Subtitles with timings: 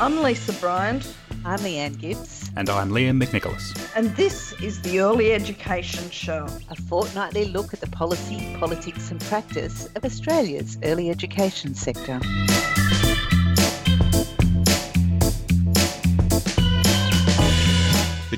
[0.00, 1.12] I'm Lisa Bryant.
[1.44, 2.52] I'm Leanne Gibbs.
[2.54, 3.76] And I'm Liam McNicholas.
[3.96, 9.20] And this is the Early Education Show, a fortnightly look at the policy, politics, and
[9.22, 12.20] practice of Australia's early education sector.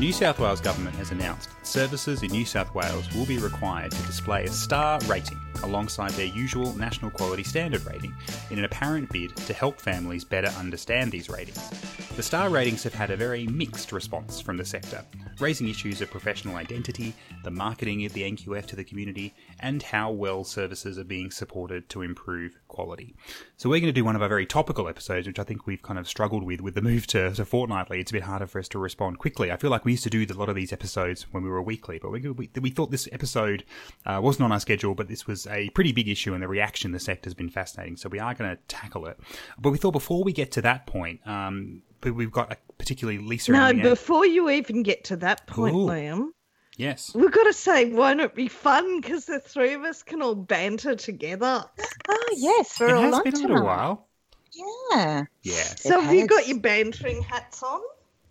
[0.01, 3.91] New South Wales Government has announced that services in New South Wales will be required
[3.91, 8.15] to display a star rating alongside their usual national quality standard rating
[8.49, 11.69] in an apparent bid to help families better understand these ratings.
[12.17, 15.05] The star ratings have had a very mixed response from the sector,
[15.41, 20.11] raising issues of professional identity, the marketing of the NQF to the community, and how
[20.11, 23.15] well services are being supported to improve quality.
[23.57, 25.83] So we're going to do one of our very topical episodes, which I think we've
[25.83, 28.01] kind of struggled with with the move to, to fortnightly.
[28.01, 29.51] It's a bit harder for us to respond quickly.
[29.51, 31.63] I feel like we used to do a lot of these episodes when we were
[31.63, 33.65] weekly, but we, we, we thought this episode
[34.07, 36.93] uh, wasn't on our schedule, but this was a pretty big issue, and the reaction
[36.93, 37.97] the sector has been fascinating.
[37.97, 39.19] So we are going to tackle it.
[39.59, 43.53] But we thought before we get to that point, um, we've got a particularly Lisa.
[43.53, 45.87] No, before you even get to that point, Ooh.
[45.87, 46.29] Liam.
[46.77, 47.13] Yes.
[47.15, 49.01] We've got to say, won't it be fun?
[49.01, 51.65] Because the three of us can all banter together.
[52.09, 52.73] Oh, yes.
[52.73, 54.09] For it a has long been a little while.
[54.53, 55.25] Yeah.
[55.43, 55.63] Yeah.
[55.63, 57.81] So have you got your bantering hats on?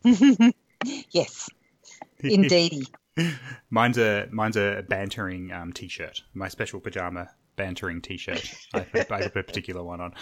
[1.12, 1.48] yes.
[2.24, 2.88] Indeedy.
[3.70, 6.24] mine's a mine's a bantering um, t-shirt.
[6.34, 7.30] My special pajama
[7.60, 8.56] bantering t-shirt.
[8.74, 10.14] I, put, I a particular one on.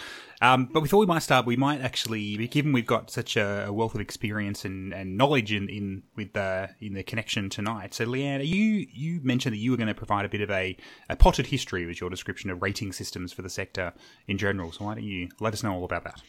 [0.42, 1.46] Um, but we thought we might start.
[1.46, 5.68] We might actually, given we've got such a, wealth of experience and, and knowledge in,
[5.68, 7.94] in with the in the connection tonight.
[7.94, 10.76] So, Leanne, you you mentioned that you were going to provide a bit of a,
[11.08, 13.92] a potted history was your description of rating systems for the sector
[14.26, 14.72] in general.
[14.72, 16.20] So, why don't you let us know all about that?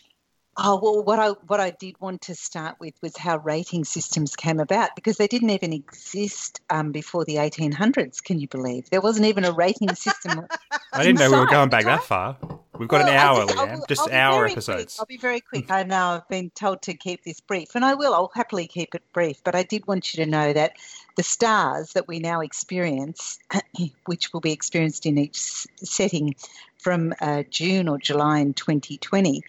[0.58, 4.36] Oh well, what I what I did want to start with was how rating systems
[4.36, 8.22] came about because they didn't even exist um, before the 1800s.
[8.22, 10.48] Can you believe there wasn't even a rating system?
[10.94, 12.38] I didn't know we were going back that far.
[12.78, 13.88] We've got well, an hour, just, Leanne.
[13.88, 14.96] Just hour episodes.
[14.96, 15.00] Quick.
[15.00, 15.70] I'll be very quick.
[15.72, 18.14] I know I've been told to keep this brief, and I will.
[18.14, 19.44] I'll happily keep it brief.
[19.44, 20.74] But I did want you to know that
[21.16, 23.38] the stars that we now experience,
[24.06, 26.36] which will be experienced in each setting
[26.78, 29.44] from uh, June or July in 2020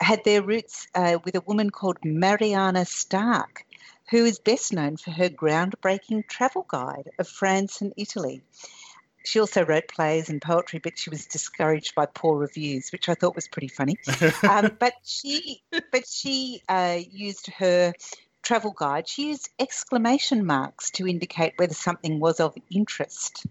[0.00, 3.64] had their roots uh, with a woman called Mariana Starke,
[4.10, 8.42] who is best known for her groundbreaking travel guide of France and Italy.
[9.24, 13.14] She also wrote plays and poetry, but she was discouraged by poor reviews, which I
[13.14, 13.96] thought was pretty funny.
[14.48, 17.92] um, but she, but she uh, used her
[18.42, 19.08] travel guide.
[19.08, 23.44] She used exclamation marks to indicate whether something was of interest.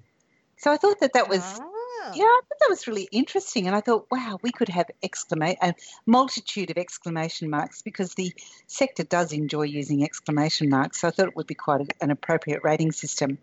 [0.58, 1.60] So I thought that that was
[2.04, 2.12] ah.
[2.16, 5.58] Yeah, I thought that was really interesting, and I thought, wow, we could have exclamation
[5.62, 5.74] a
[6.06, 8.34] multitude of exclamation marks because the
[8.68, 11.02] sector does enjoy using exclamation marks.
[11.02, 13.38] So I thought it would be quite a, an appropriate rating system.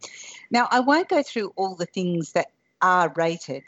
[0.50, 2.48] Now, I won't go through all the things that
[2.80, 3.64] are rated,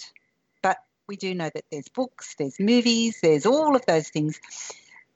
[0.63, 4.41] but we do know that there's books, there's movies, there's all of those things.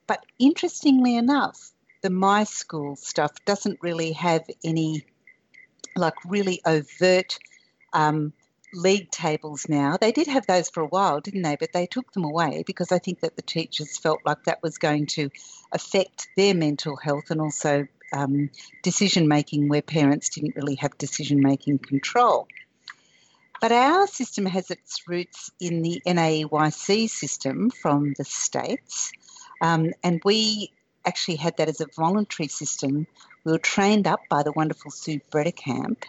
[0.07, 5.05] But interestingly enough, the My School stuff doesn't really have any
[5.97, 7.39] like really overt
[7.93, 8.33] um,
[8.73, 9.97] league tables now.
[9.97, 11.57] They did have those for a while, didn't they?
[11.57, 14.79] But they took them away because I think that the teachers felt like that was
[14.79, 15.31] going to
[15.73, 18.51] affect their mental health and also um,
[18.83, 22.49] decision making where parents didn't really have decision making control.
[23.61, 29.13] But our system has its roots in the NAEYC system from the States,
[29.61, 30.73] um, and we
[31.05, 33.07] actually had that as a voluntary system.
[33.45, 36.05] We were trained up by the wonderful Sue Bredekamp,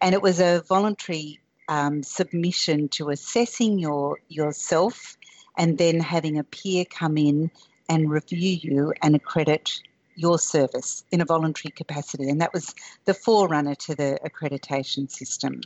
[0.00, 5.16] and it was a voluntary um, submission to assessing your yourself
[5.56, 7.50] and then having a peer come in
[7.88, 9.80] and review you and accredit
[10.14, 12.28] your service in a voluntary capacity.
[12.28, 15.60] And that was the forerunner to the accreditation system.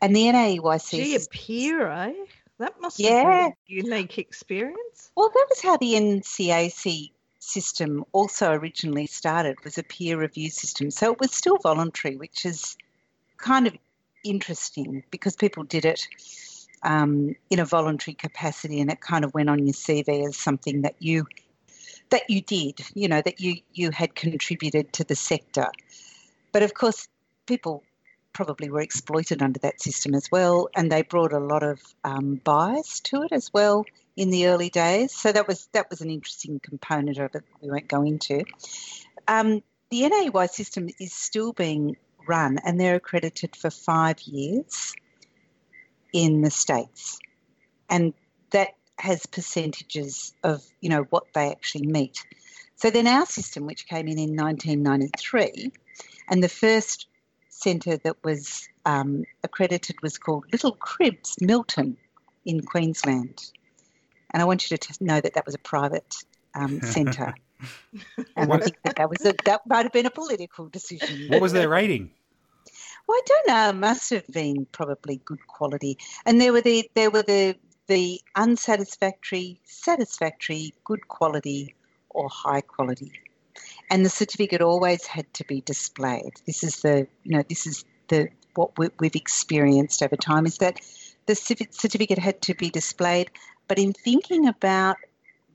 [0.00, 0.90] And the NAEYC.
[0.90, 2.12] Gee, a peer, eh?
[2.58, 3.50] That must yeah.
[3.66, 5.10] be a unique experience.
[5.16, 10.90] Well, that was how the NCAC system also originally started was a peer review system.
[10.90, 12.76] So it was still voluntary, which is
[13.36, 13.74] kind of
[14.24, 16.08] interesting because people did it
[16.82, 20.82] um, in a voluntary capacity, and it kind of went on your CV as something
[20.82, 21.26] that you
[22.10, 25.66] that you did, you know, that you you had contributed to the sector.
[26.52, 27.08] But of course,
[27.46, 27.82] people
[28.32, 32.36] probably were exploited under that system as well, and they brought a lot of um,
[32.44, 33.84] bias to it as well
[34.16, 35.12] in the early days.
[35.14, 37.44] So that was that was an interesting component of it.
[37.60, 38.44] We won't go into.
[39.28, 41.96] Um, the NAEY system is still being
[42.26, 44.94] run, and they're accredited for five years
[46.12, 47.18] in the States.
[47.88, 48.14] And
[48.50, 52.24] that has percentages of, you know, what they actually meet.
[52.76, 55.72] So then our system, which came in in 1993,
[56.28, 57.06] and the first
[57.48, 61.96] centre that was um, accredited was called Little Cribs Milton
[62.44, 63.40] in Queensland.
[64.32, 66.14] And I want you to know that that was a private
[66.54, 67.34] um, centre.
[68.36, 71.28] And I think that, that was a, that might have been a political decision.
[71.28, 72.10] What was their rating?
[73.06, 73.68] Well, I don't know.
[73.70, 75.98] It must have been probably good quality.
[76.24, 77.56] And there were the there were the
[77.88, 81.74] the unsatisfactory, satisfactory, good quality,
[82.10, 83.12] or high quality.
[83.90, 86.40] And the certificate always had to be displayed.
[86.46, 90.58] This is the you know this is the what we, we've experienced over time is
[90.58, 90.80] that
[91.26, 93.30] the certificate had to be displayed.
[93.68, 94.96] But in thinking about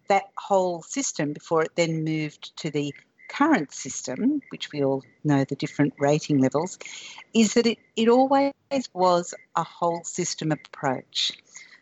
[0.07, 2.93] that whole system before it then moved to the
[3.29, 6.79] current system, which we all know the different rating levels,
[7.33, 8.53] is that it, it always
[8.93, 11.31] was a whole system approach.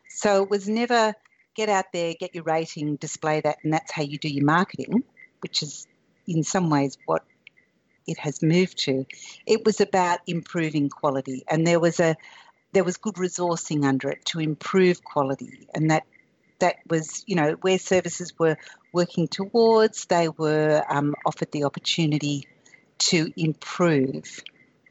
[0.09, 1.13] So it was never
[1.55, 5.03] get out there, get your rating, display that, and that's how you do your marketing,
[5.41, 5.87] which is
[6.27, 7.23] in some ways what
[8.07, 9.05] it has moved to.
[9.45, 12.15] It was about improving quality, and there was a
[12.73, 16.03] there was good resourcing under it to improve quality, and that
[16.59, 18.57] that was you know where services were
[18.93, 22.47] working towards, they were um, offered the opportunity
[22.97, 24.41] to improve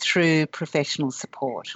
[0.01, 1.69] through professional support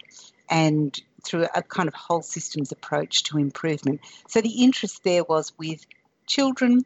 [0.50, 4.00] and through a kind of whole systems approach to improvement.
[4.28, 5.84] So the interest there was with
[6.26, 6.84] children,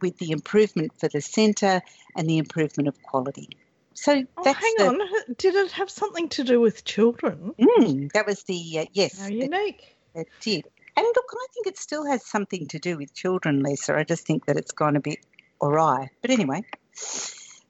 [0.00, 1.82] with the improvement for the centre,
[2.16, 3.50] and the improvement of quality.
[3.94, 4.98] So oh, that's hang the, on.
[5.38, 7.54] Did it have something to do with children?
[7.58, 9.20] Mm, that was the uh, yes.
[9.20, 9.96] How unique.
[10.14, 10.64] It, it did.
[10.96, 13.96] And look, I think it still has something to do with children, Lisa.
[13.96, 15.18] I just think that it's gone a bit
[15.60, 16.10] awry.
[16.22, 16.64] But anyway,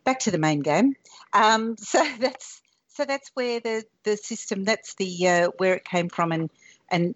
[0.04, 0.94] back to the main game.
[1.32, 6.08] Um, so that's so that's where the, the system that's the uh, where it came
[6.08, 6.50] from and
[6.90, 7.14] and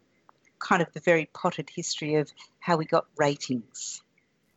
[0.59, 4.03] kind of the very potted history of how we got ratings.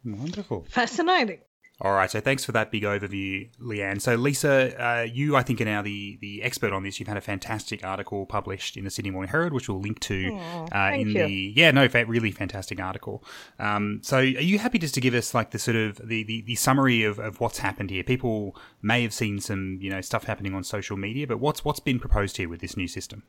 [0.04, 0.66] Wonderful.
[0.70, 1.42] Fascinating.
[1.84, 4.00] All right, so thanks for that big overview, Leanne.
[4.00, 7.00] So, Lisa, uh, you, I think, are now the, the expert on this.
[7.00, 10.30] You've had a fantastic article published in the Sydney Morning Herald, which we'll link to
[10.32, 11.14] Oh, uh, in you.
[11.26, 13.24] the yeah, no, fa- really fantastic article.
[13.58, 16.42] Um, so, are you happy just to give us like the sort of the, the,
[16.44, 18.04] the summary of, of what's happened here?
[18.04, 21.80] People may have seen some you know stuff happening on social media, but what's what's
[21.80, 23.24] been proposed here with this new system?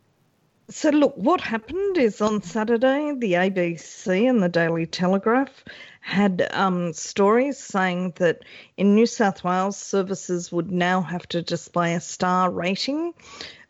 [0.73, 5.65] So, look, what happened is on Saturday, the ABC and the Daily Telegraph
[6.01, 8.43] had um, stories saying that
[8.79, 13.13] in New South Wales, services would now have to display a star rating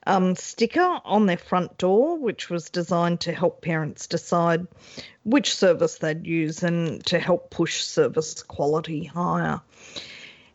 [0.06, 4.69] um, sticker on their front door, which was designed to help parents decide
[5.25, 9.60] which service they'd use and to help push service quality higher.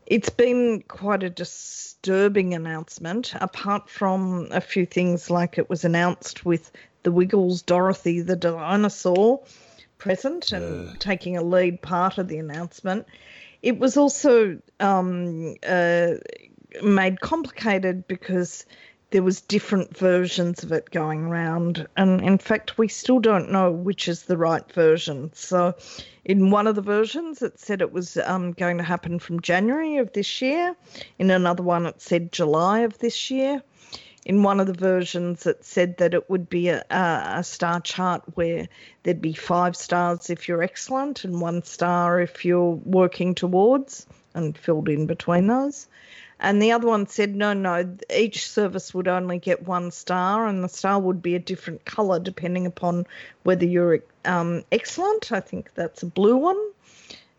[0.07, 6.45] It's been quite a disturbing announcement, apart from a few things like it was announced
[6.45, 6.71] with
[7.03, 9.43] the Wiggles Dorothy the dinosaur
[9.97, 13.05] present and taking a lead part of the announcement.
[13.61, 16.13] It was also um, uh,
[16.81, 18.65] made complicated because
[19.11, 23.71] there was different versions of it going around and in fact we still don't know
[23.71, 25.31] which is the right version.
[25.33, 25.75] So
[26.25, 29.97] in one of the versions it said it was um, going to happen from january
[29.97, 30.75] of this year.
[31.19, 33.63] In another one it said july of this year.
[34.25, 38.23] In one of the versions it said that it would be a, a star chart
[38.33, 38.67] where
[39.03, 44.57] there'd be five stars if you're excellent and one star if you're working towards and
[44.57, 45.87] filled in between those
[46.39, 50.63] and the other one said, no, no, each service would only get one star, and
[50.63, 53.07] the star would be a different colour depending upon
[53.43, 55.31] whether you're um, excellent.
[55.31, 56.59] I think that's a blue one.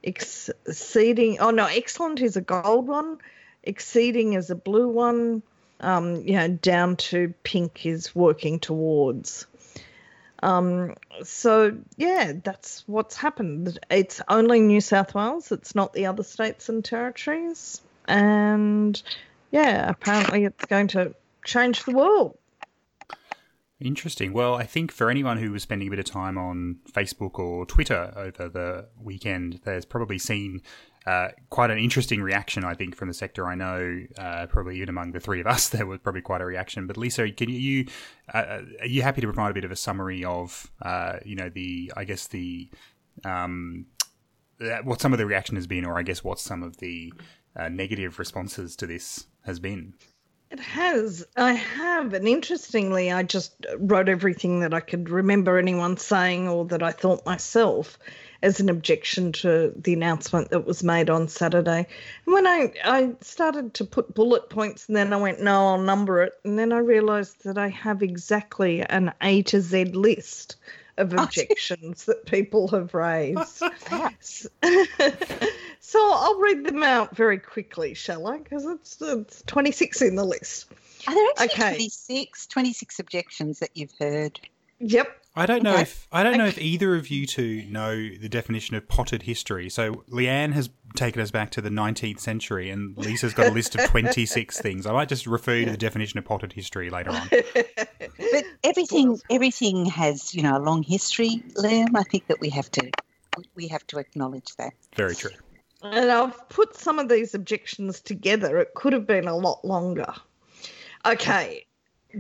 [0.03, 3.19] Exceeding, oh no, excellent is a gold one.
[3.63, 5.43] Exceeding is a blue one.
[5.81, 9.47] Um, you know, down to pink is working towards.
[10.43, 13.79] Um, so yeah, that's what's happened.
[13.91, 15.53] It's only New South Wales.
[15.53, 19.01] It's not the other states and territories and
[19.51, 22.37] yeah, apparently it's going to change the world.
[23.81, 24.33] Interesting.
[24.33, 27.65] Well, I think for anyone who was spending a bit of time on Facebook or
[27.65, 30.63] Twitter over the weekend, there's probably seen
[31.07, 33.47] uh, quite an interesting reaction, I think, from the sector.
[33.47, 36.45] I know, uh, probably even among the three of us, there was probably quite a
[36.45, 36.89] reaction.
[36.89, 37.87] But Lisa, can you, you
[38.35, 41.49] uh, are you happy to provide a bit of a summary of, uh, you know,
[41.49, 42.69] the I guess the
[43.25, 43.87] um,
[44.83, 47.13] what some of the reaction has been, or I guess what some of the
[47.59, 49.95] uh, negative responses to this has been.
[50.51, 51.27] It has.
[51.37, 52.15] I have.
[52.15, 56.91] And interestingly, I just wrote everything that I could remember anyone saying or that I
[56.91, 57.99] thought myself
[58.43, 61.87] as an objection to the announcement that was made on Saturday.
[62.25, 65.79] And when I, I started to put bullet points and then I went, no, I'll
[65.79, 66.35] number it.
[66.45, 70.57] And then I realised that I have exactly an A to Z list
[70.99, 73.59] of oh, objections that people have raised.
[75.81, 78.39] so I'll read them out very quickly, shall I?
[78.39, 80.71] Because it's, it's 26 in the list.
[81.07, 81.77] Are there actually Okay.
[81.77, 84.41] 26, 26 objections that you've heard?
[84.81, 85.09] Yep.
[85.35, 85.83] I don't know Okay.
[85.83, 89.71] if I don't know if either of you two know the definition of potted history.
[89.71, 93.75] So Leanne has taken us back to the 19th century, and Lisa's got a list
[93.75, 94.87] of 26 things.
[94.87, 97.29] I might just refer you to the definition of potted history later on.
[98.33, 101.97] But everything, everything has you know a long history, Liam.
[101.97, 102.91] I think that we have to,
[103.55, 104.73] we have to acknowledge that.
[104.97, 105.31] Very true.
[105.83, 108.59] And I've put some of these objections together.
[108.59, 110.13] It could have been a lot longer.
[111.07, 111.65] Okay,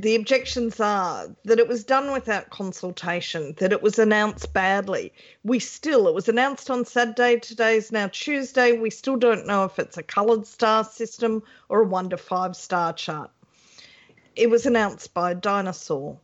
[0.03, 5.13] the objections are that it was done without consultation, that it was announced badly.
[5.43, 8.79] We still, it was announced on Saturday, today is now Tuesday.
[8.79, 12.55] We still don't know if it's a coloured star system or a one to five
[12.55, 13.31] star chart.
[14.37, 16.17] It was announced by a Dinosaur.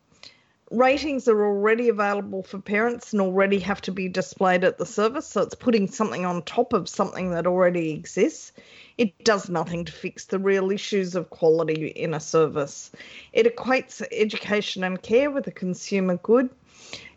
[0.70, 5.26] Ratings are already available for parents and already have to be displayed at the service,
[5.26, 8.52] so it's putting something on top of something that already exists.
[8.96, 12.92] It does nothing to fix the real issues of quality in a service.
[13.32, 16.50] It equates education and care with a consumer good.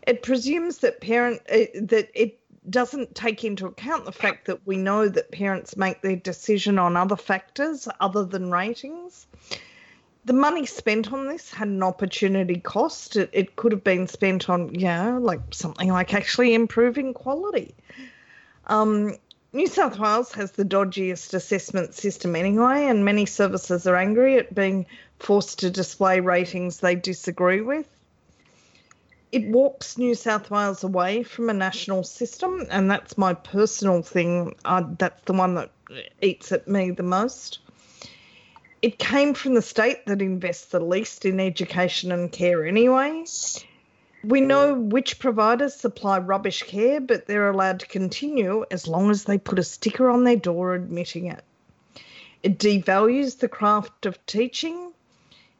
[0.06, 4.76] It presumes that parent uh, that it doesn't take into account the fact that we
[4.76, 9.26] know that parents make their decision on other factors other than ratings.
[10.24, 13.16] The money spent on this had an opportunity cost.
[13.16, 17.74] It, it could have been spent on, yeah, like something like actually improving quality.
[18.66, 19.16] Um,
[19.52, 24.54] New South Wales has the dodgiest assessment system anyway, and many services are angry at
[24.54, 24.84] being
[25.18, 27.88] forced to display ratings they disagree with.
[29.32, 34.54] It walks New South Wales away from a national system, and that's my personal thing.
[34.66, 35.70] Uh, that's the one that
[36.20, 37.58] eats at me the most.
[38.82, 43.24] It came from the state that invests the least in education and care anyway.
[44.24, 49.24] We know which providers supply rubbish care, but they're allowed to continue as long as
[49.24, 51.44] they put a sticker on their door admitting it.
[52.42, 54.92] It devalues the craft of teaching.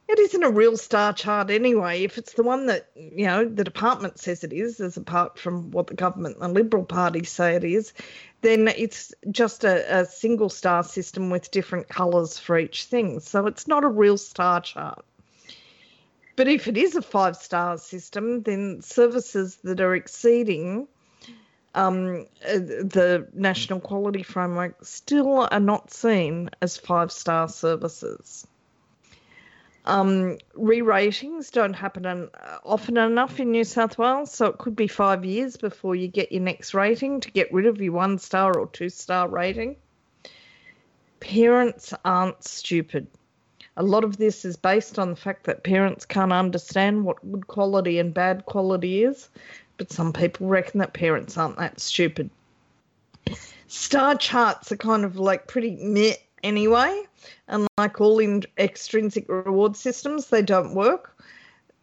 [0.08, 2.02] It isn't a real star chart anyway.
[2.02, 5.70] If it's the one that, you know, the department says it is, as apart from
[5.70, 7.92] what the government and the Liberal Party say it is,
[8.40, 13.20] then it's just a, a single star system with different colours for each thing.
[13.20, 15.04] So it's not a real star chart.
[16.38, 20.86] But if it is a five star system, then services that are exceeding
[21.74, 28.46] um, uh, the national quality framework still are not seen as five star services.
[29.84, 32.30] Um, re ratings don't happen en-
[32.64, 36.30] often enough in New South Wales, so it could be five years before you get
[36.30, 39.74] your next rating to get rid of your one star or two star rating.
[41.18, 43.08] Parents aren't stupid.
[43.78, 47.46] A lot of this is based on the fact that parents can't understand what good
[47.46, 49.28] quality and bad quality is,
[49.76, 52.28] but some people reckon that parents aren't that stupid.
[53.68, 57.04] Star charts are kind of like pretty meh anyway,
[57.46, 61.16] and like all in extrinsic reward systems, they don't work.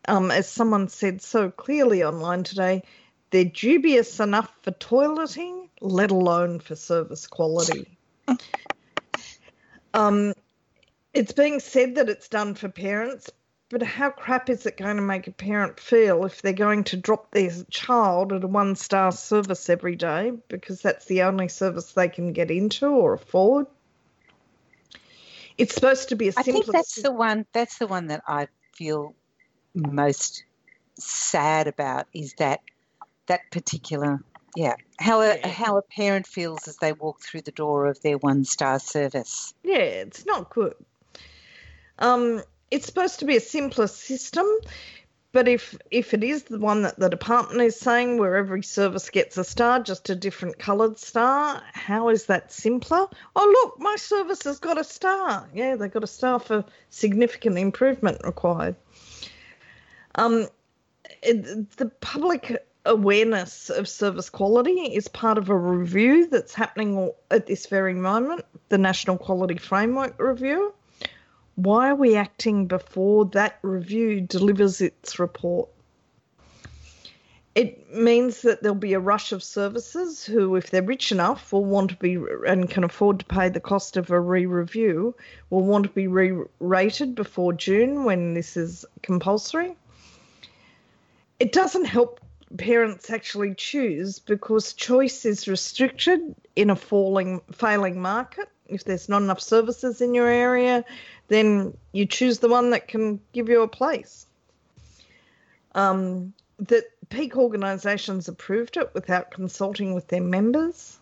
[0.09, 2.83] Um, as someone said so clearly online today,
[3.29, 7.97] they're dubious enough for toileting, let alone for service quality.
[9.93, 10.33] um,
[11.15, 13.31] it's being said that it's done for parents,
[13.69, 16.97] but how crap is it going to make a parent feel if they're going to
[16.97, 21.93] drop their child at a one star service every day because that's the only service
[21.93, 23.65] they can get into or afford?
[25.57, 26.61] It's supposed to be a I simple.
[26.61, 27.45] think that's the one.
[27.53, 29.15] That's the one that I feel
[29.73, 30.43] most
[30.99, 32.07] sad about.
[32.13, 32.59] Is that
[33.27, 34.21] that particular?
[34.55, 35.47] Yeah, how a Yeah.
[35.47, 39.53] how a parent feels as they walk through the door of their one star service.
[39.63, 40.75] Yeah, it's not good.
[41.99, 44.45] Um, it's supposed to be a simpler system,
[45.31, 49.09] but if if it is the one that the department is saying, where every service
[49.09, 53.07] gets a star, just a different coloured star, how is that simpler?
[53.35, 55.47] Oh, look, my service has got a star.
[55.53, 58.75] Yeah, they got a star for significant improvement required.
[60.15, 60.47] Um,
[61.21, 67.47] it, the public awareness of service quality is part of a review that's happening at
[67.47, 70.73] this very moment, the National Quality Framework Review.
[71.55, 75.69] Why are we acting before that review delivers its report?
[77.55, 81.63] It means that there'll be a rush of services who, if they're rich enough, will
[81.63, 85.15] want to be and can afford to pay the cost of a re review,
[85.49, 89.77] will want to be re rated before June when this is compulsory.
[91.39, 92.19] It doesn't help
[92.57, 98.49] parents actually choose because choice is restricted in a falling failing market.
[98.67, 100.83] If there's not enough services in your area,
[101.27, 104.25] then you choose the one that can give you a place.
[105.73, 110.97] Um, that peak organisations approved it without consulting with their members.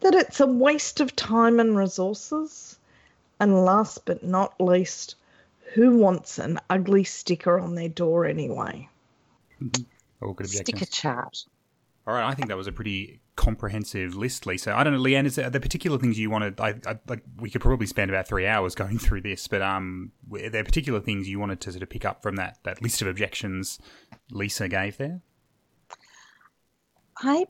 [0.00, 2.78] That it's a waste of time and resources.
[3.38, 5.16] And last but not least,
[5.74, 8.88] who wants an ugly sticker on their door anyway?
[10.20, 11.46] All good Sticker objections.
[12.06, 14.74] All right, I think that was a pretty comprehensive list, Lisa.
[14.74, 16.60] I don't know, Leanne, is there, are there particular things you wanted?
[16.60, 20.12] I, I, like, we could probably spend about three hours going through this, but um,
[20.32, 23.02] are there particular things you wanted to sort of pick up from that that list
[23.02, 23.78] of objections
[24.30, 25.20] Lisa gave there?
[27.18, 27.46] I,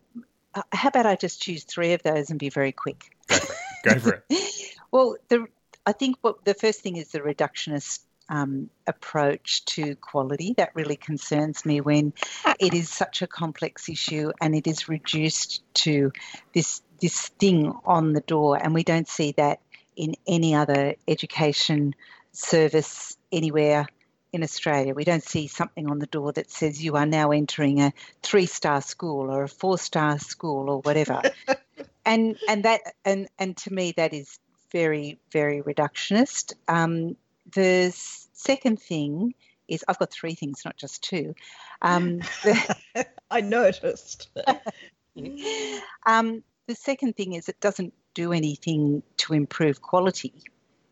[0.55, 3.17] uh, how about I just choose three of those and be very quick?
[3.29, 3.59] Go for it.
[3.85, 4.75] Go for it.
[4.91, 5.47] well, the
[5.87, 10.55] I think what the first thing is the reductionist um, approach to quality.
[10.57, 12.15] That really concerns me when
[12.59, 16.13] it is such a complex issue and it is reduced to
[16.55, 19.61] this this thing on the door, and we don't see that
[19.97, 21.95] in any other education
[22.33, 23.87] service anywhere
[24.33, 24.95] in Australia.
[24.95, 28.47] We don't see something on the door that says you are now entering a three
[28.47, 31.23] star school or a four star school or whatever.
[32.05, 34.39] and and that and and to me that is
[34.71, 36.53] very very reductionist.
[36.69, 37.17] Um,
[37.53, 37.91] the
[38.33, 39.35] second thing
[39.69, 41.35] is I've got three things, not just two.
[41.83, 44.29] Um, the, I noticed.
[46.07, 50.35] um, the second thing is it doesn't do anything to improve quality.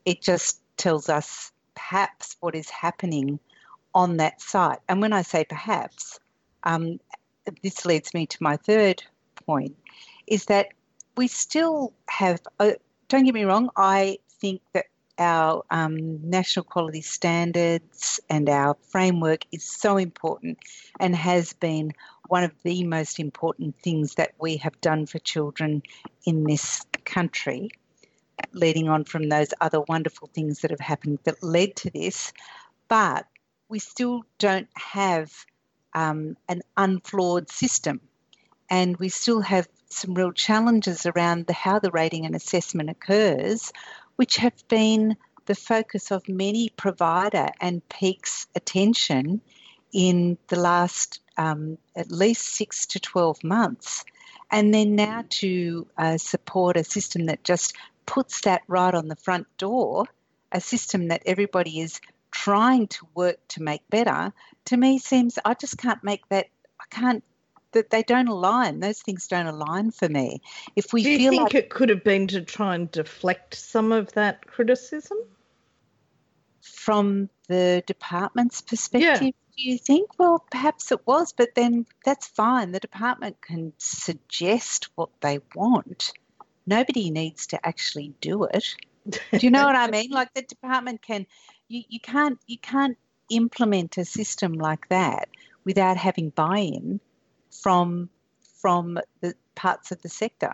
[0.05, 3.39] It just tells us perhaps what is happening
[3.95, 4.79] on that site.
[4.89, 6.21] And when I say perhaps,
[6.65, 7.01] um,
[7.63, 9.03] this leads me to my third
[9.47, 9.77] point
[10.27, 10.69] is that
[11.17, 12.73] we still have, uh,
[13.09, 14.87] don't get me wrong, I think that
[15.19, 20.59] our um, national quality standards and our framework is so important
[21.01, 21.93] and has been
[22.29, 25.83] one of the most important things that we have done for children
[26.25, 27.71] in this country,
[28.53, 32.33] leading on from those other wonderful things that have happened that led to this.
[32.89, 33.27] But
[33.69, 35.33] we still don't have
[35.95, 38.01] um, an unflawed system.
[38.71, 43.73] And we still have some real challenges around the, how the rating and assessment occurs,
[44.19, 49.41] which have been the focus of many provider and peaks attention
[49.93, 54.05] in the last um, at least six to 12 months.
[54.51, 59.15] And then now to uh, support a system that just puts that right on the
[59.15, 60.07] front door,
[60.51, 62.01] a system that everybody is
[62.33, 64.33] trying to work to make better,
[64.65, 66.47] to me seems I just can't make that,
[66.81, 67.23] I can't
[67.79, 68.81] that they don't align.
[68.81, 70.43] Those things don't align for me.
[70.75, 73.55] If we Do you feel think like, it could have been to try and deflect
[73.55, 75.17] some of that criticism?
[76.61, 79.31] From the department's perspective, yeah.
[79.57, 80.19] do you think?
[80.19, 82.73] Well, perhaps it was, but then that's fine.
[82.73, 86.13] The department can suggest what they want.
[86.67, 88.75] Nobody needs to actually do it.
[89.09, 90.11] Do you know what I mean?
[90.11, 91.27] Like the department can
[91.69, 92.99] you, you can't you can't
[93.31, 95.29] implement a system like that
[95.65, 97.01] without having buy-in
[97.63, 98.11] from
[98.61, 100.53] from the parts of the sector.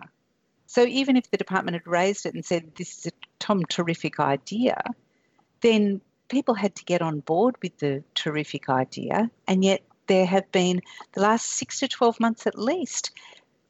[0.67, 4.19] So even if the department had raised it and said this is a Tom terrific
[4.19, 4.81] idea,
[5.61, 10.51] then people had to get on board with the terrific idea, and yet there have
[10.51, 10.81] been
[11.13, 13.11] the last six to twelve months at least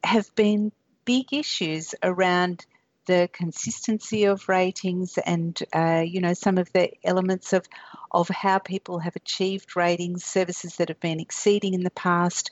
[0.03, 0.71] have been
[1.05, 2.65] big issues around
[3.05, 7.65] the consistency of ratings and uh, you know some of the elements of
[8.11, 10.23] of how people have achieved ratings.
[10.23, 12.51] Services that have been exceeding in the past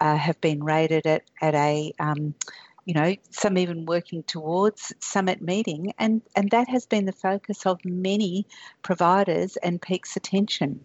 [0.00, 2.34] uh, have been rated at at a um,
[2.84, 5.92] you know some even working towards summit meeting.
[5.98, 8.46] And and that has been the focus of many
[8.82, 10.84] providers and peaks attention.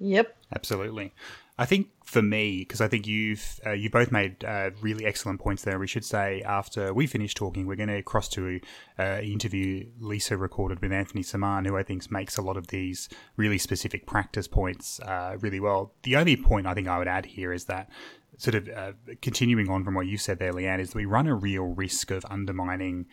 [0.00, 0.36] Yep.
[0.54, 1.12] Absolutely
[1.60, 5.40] I think for me, because I think you've uh, you both made uh, really excellent
[5.40, 5.78] points there.
[5.80, 8.60] We should say after we finish talking, we're going to cross to
[8.96, 13.08] uh, interview Lisa recorded with Anthony Semann, who I think makes a lot of these
[13.36, 15.92] really specific practice points uh, really well.
[16.04, 17.90] The only point I think I would add here is that
[18.36, 21.26] sort of uh, continuing on from what you said there, Leanne, is that we run
[21.26, 23.06] a real risk of undermining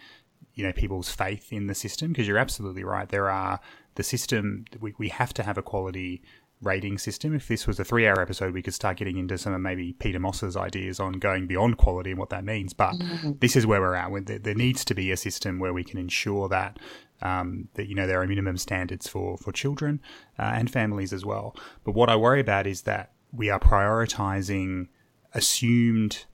[0.53, 3.09] you know people's faith in the system because you're absolutely right.
[3.09, 3.59] There are
[3.95, 6.21] the system we, we have to have a quality
[6.61, 7.35] rating system.
[7.35, 9.93] If this was a three hour episode, we could start getting into some of maybe
[9.93, 12.73] Peter Moss's ideas on going beyond quality and what that means.
[12.73, 13.33] But mm-hmm.
[13.39, 14.25] this is where we're at.
[14.25, 16.79] There, there, needs to be a system where we can ensure that.
[17.21, 20.01] Um, that you know there are minimum standards for for children
[20.37, 21.55] uh, and families as well.
[21.85, 24.89] But what I worry about is that we are prioritizing
[25.33, 26.25] assumed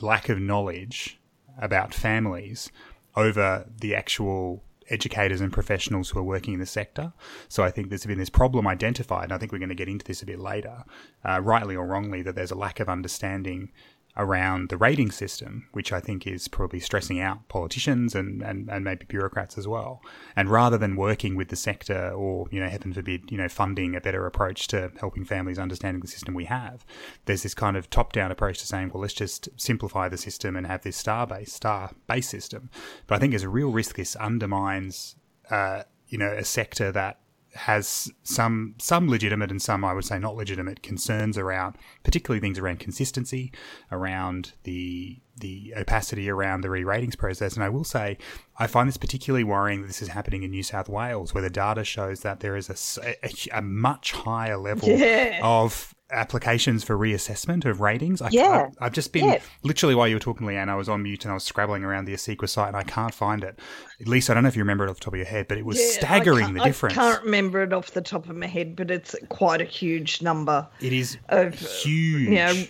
[0.00, 1.20] lack of knowledge
[1.60, 2.70] about families
[3.16, 7.12] over the actual educators and professionals who are working in the sector.
[7.48, 9.88] So I think there's been this problem identified, and I think we're going to get
[9.88, 10.84] into this a bit later,
[11.24, 13.70] uh, rightly or wrongly, that there's a lack of understanding
[14.18, 18.84] around the rating system, which I think is probably stressing out politicians and, and, and
[18.84, 20.02] maybe bureaucrats as well.
[20.34, 23.94] And rather than working with the sector or, you know, heaven forbid, you know, funding
[23.94, 26.84] a better approach to helping families understanding the system we have,
[27.26, 30.56] there's this kind of top down approach to saying, well, let's just simplify the system
[30.56, 32.70] and have this star based, star based system.
[33.06, 35.14] But I think there's a real risk this undermines,
[35.48, 37.20] uh, you know, a sector that
[37.58, 42.58] has some some legitimate and some I would say not legitimate concerns around, particularly things
[42.58, 43.52] around consistency,
[43.90, 47.54] around the the opacity around the re-ratings process.
[47.54, 48.18] And I will say,
[48.58, 51.50] I find this particularly worrying that this is happening in New South Wales, where the
[51.50, 55.40] data shows that there is a, a, a much higher level yeah.
[55.42, 58.22] of applications for reassessment of ratings.
[58.22, 58.68] I, yeah.
[58.80, 59.40] I, have just been yeah.
[59.62, 62.06] literally while you were talking, Leanne, I was on mute and I was scrabbling around
[62.06, 63.58] the ACECQA site and I can't find it.
[64.00, 65.48] At least I don't know if you remember it off the top of your head,
[65.48, 66.96] but it was yeah, staggering the difference.
[66.96, 70.22] I can't remember it off the top of my head, but it's quite a huge
[70.22, 70.66] number.
[70.80, 72.28] It is of, huge.
[72.28, 72.64] You know,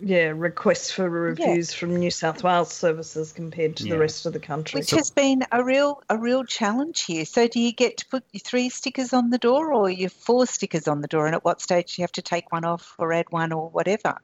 [0.00, 1.78] yeah, requests for reviews yeah.
[1.78, 3.94] from New South Wales services compared to yeah.
[3.94, 7.24] the rest of the country, which so, has been a real a real challenge here.
[7.24, 10.46] So, do you get to put your three stickers on the door, or your four
[10.46, 12.94] stickers on the door, and at what stage do you have to take one off
[12.98, 14.18] or add one or whatever?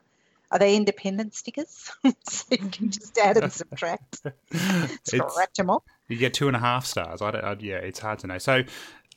[0.51, 1.91] Are they independent stickers?
[2.25, 4.21] so you can just add and subtract,
[5.05, 5.83] scratch them off.
[6.09, 7.23] You get two and a half stars.
[7.23, 8.39] I, I yeah, it's hard to know.
[8.39, 8.65] So,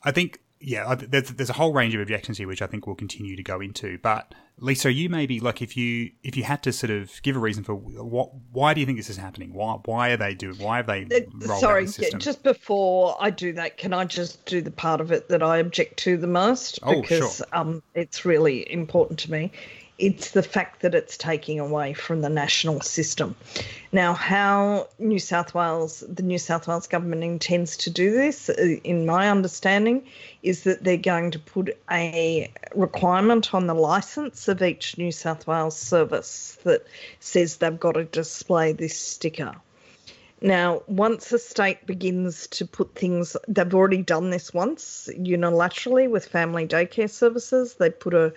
[0.03, 2.95] I think yeah, there's, there's a whole range of objections here, which I think we'll
[2.95, 3.99] continue to go into.
[3.99, 7.39] But Lisa, you maybe like if you if you had to sort of give a
[7.39, 9.53] reason for what why do you think this is happening?
[9.53, 10.57] Why why are they doing?
[10.57, 11.07] Why have they?
[11.59, 15.43] Sorry, just before I do that, can I just do the part of it that
[15.43, 17.47] I object to the most oh, because sure.
[17.53, 19.51] um, it's really important to me
[19.97, 23.35] it's the fact that it's taking away from the national system.
[23.91, 28.53] Now, how New South Wales, the New South Wales government intends to do this, uh,
[28.83, 30.05] in my understanding,
[30.43, 35.47] is that they're going to put a requirement on the licence of each New South
[35.47, 36.85] Wales service that
[37.19, 39.55] says they've got to display this sticker.
[40.41, 46.27] Now, once a state begins to put things, they've already done this once unilaterally with
[46.27, 47.75] family daycare services.
[47.75, 48.33] They put a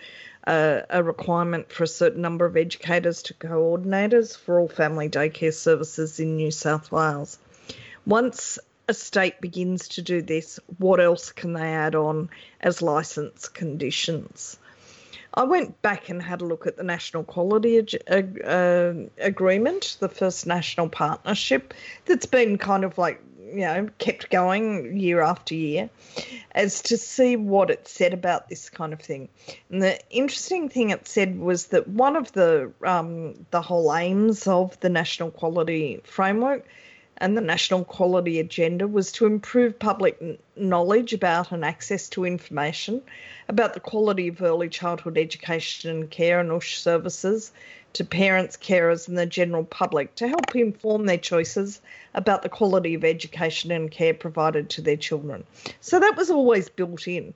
[0.48, 5.52] a, a requirement for a certain number of educators to coordinators for all family daycare
[5.52, 7.38] services in New South Wales.
[8.06, 8.58] Once
[8.88, 12.30] a state begins to do this, what else can they add on
[12.62, 14.56] as licence conditions?
[15.34, 20.08] I went back and had a look at the National Quality Ag- uh, Agreement, the
[20.08, 21.74] first national partnership
[22.06, 25.90] that's been kind of like you know, kept going year after year
[26.52, 29.28] as to see what it said about this kind of thing.
[29.70, 34.46] And the interesting thing it said was that one of the um, the whole aims
[34.46, 36.66] of the National Quality Framework
[37.18, 43.02] and the National Quality Agenda was to improve public knowledge about and access to information
[43.48, 47.52] about the quality of early childhood education and care and OOSH services
[47.94, 51.80] to parents, carers, and the general public to help inform their choices
[52.14, 55.44] about the quality of education and care provided to their children.
[55.80, 57.34] So that was always built in.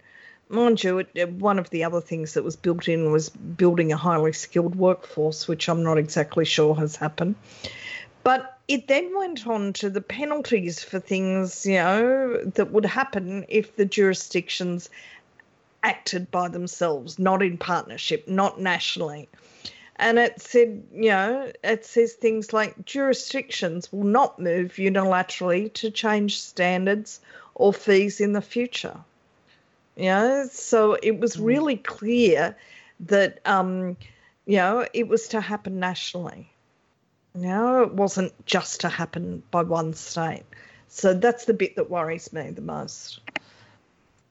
[0.49, 3.97] Mind you, it, one of the other things that was built in was building a
[3.97, 7.37] highly skilled workforce, which I'm not exactly sure has happened.
[8.23, 13.47] But it then went on to the penalties for things, you know, that would happen
[13.49, 14.91] if the jurisdictions
[15.83, 19.29] acted by themselves, not in partnership, not nationally
[20.03, 25.93] and it said, you know, it says things like jurisdictions will not move unilaterally to
[25.93, 27.21] change standards
[27.55, 28.99] or fees in the future.
[29.95, 31.45] You know, so it was mm.
[31.45, 32.57] really clear
[33.01, 33.97] that, um,
[34.45, 36.51] you know, it was to happen nationally.
[37.37, 40.43] You know, it wasn't just to happen by one state.
[40.89, 43.21] So that's the bit that worries me the most.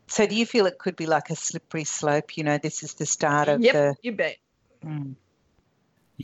[0.08, 2.36] So do you feel it could be like a slippery slope?
[2.36, 3.96] You know, this is the start of yep, the.
[4.02, 4.36] you bet.
[4.86, 5.16] Mm.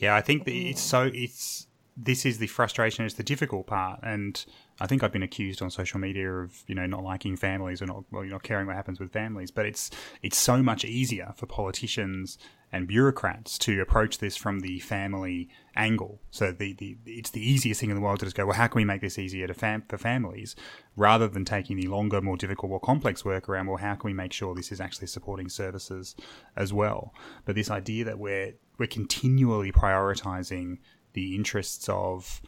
[0.02, 0.90] Yeah, I think that it's mm.
[0.90, 1.67] so it's
[2.00, 4.46] this is the frustration, it's the difficult part, and
[4.80, 7.88] I think I've been accused on social media of you know not liking families or
[7.88, 9.50] not well, you're not caring what happens with families.
[9.50, 9.90] But it's
[10.22, 12.38] it's so much easier for politicians
[12.72, 16.22] and bureaucrats to approach this from the family angle.
[16.30, 18.68] So the, the it's the easiest thing in the world to just go, well, how
[18.68, 20.56] can we make this easier to fam- for families,
[20.96, 23.68] rather than taking the longer, more difficult, more complex work around.
[23.68, 26.16] Well, how can we make sure this is actually supporting services
[26.56, 27.14] as well?
[27.46, 30.78] But this idea that we're we're continually prioritizing
[31.14, 32.42] the interests of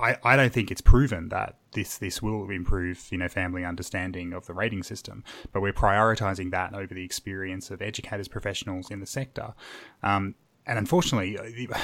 [0.00, 4.32] I, I don't think it's proven that this this will improve you know family understanding
[4.32, 9.00] of the rating system, but we're prioritizing that over the experience of educators, professionals in
[9.00, 9.54] the sector,
[10.02, 10.34] um,
[10.66, 11.78] and unfortunately, uh,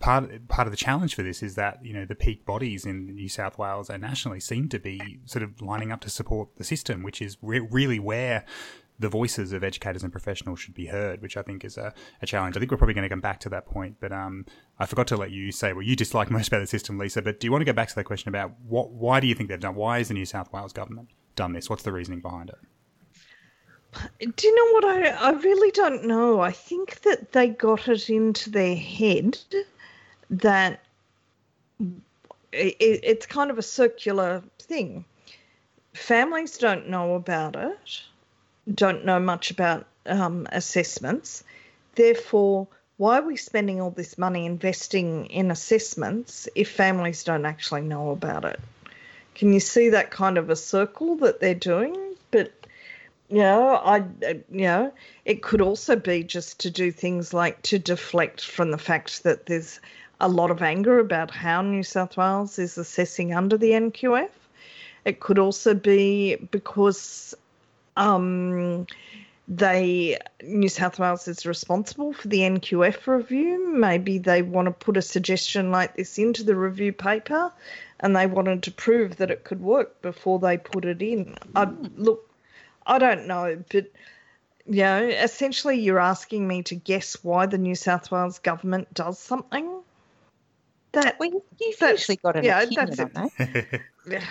[0.00, 3.14] part part of the challenge for this is that you know the peak bodies in
[3.14, 6.64] New South Wales and nationally seem to be sort of lining up to support the
[6.64, 8.44] system, which is re- really where
[9.00, 12.26] the voices of educators and professionals should be heard, which I think is a, a
[12.26, 12.56] challenge.
[12.56, 14.46] I think we're probably going to come back to that point, but um,
[14.78, 17.22] I forgot to let you say what you dislike most about the system, Lisa.
[17.22, 18.90] But do you want to go back to that question about what?
[18.90, 19.74] Why do you think they've done?
[19.74, 21.68] Why has the New South Wales government done this?
[21.68, 22.58] What's the reasoning behind it?
[24.36, 25.08] Do you know what I?
[25.08, 26.40] I really don't know.
[26.40, 29.38] I think that they got it into their head
[30.28, 30.84] that
[32.52, 35.04] it, it's kind of a circular thing
[35.94, 38.02] families don't know about it,
[38.74, 41.44] don't know much about um, assessments.
[41.94, 47.80] Therefore, why are we spending all this money investing in assessments if families don't actually
[47.82, 48.60] know about it?
[49.34, 51.96] Can you see that kind of a circle that they're doing?
[52.30, 52.52] But
[53.30, 54.04] you know, I
[54.50, 54.92] you know,
[55.24, 59.46] it could also be just to do things like to deflect from the fact that
[59.46, 59.80] there's
[60.20, 64.28] a lot of anger about how New South Wales is assessing under the NQF.
[65.04, 67.34] It could also be because
[68.00, 68.86] um,
[69.46, 73.72] they New South Wales is responsible for the NQF review.
[73.72, 77.52] Maybe they want to put a suggestion like this into the review paper,
[78.00, 81.36] and they wanted to prove that it could work before they put it in.
[81.54, 82.28] I, look,
[82.86, 83.86] I don't know, but
[84.66, 89.18] you know, essentially, you're asking me to guess why the New South Wales government does
[89.18, 89.82] something.
[90.92, 93.80] That well, you've usually got an yeah, opinion on that.
[94.08, 94.24] yeah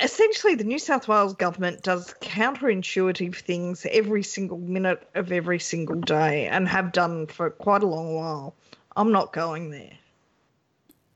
[0.00, 6.00] essentially, the New South Wales government does counterintuitive things every single minute of every single
[6.00, 8.54] day and have done for quite a long while.
[8.96, 9.92] I'm not going there.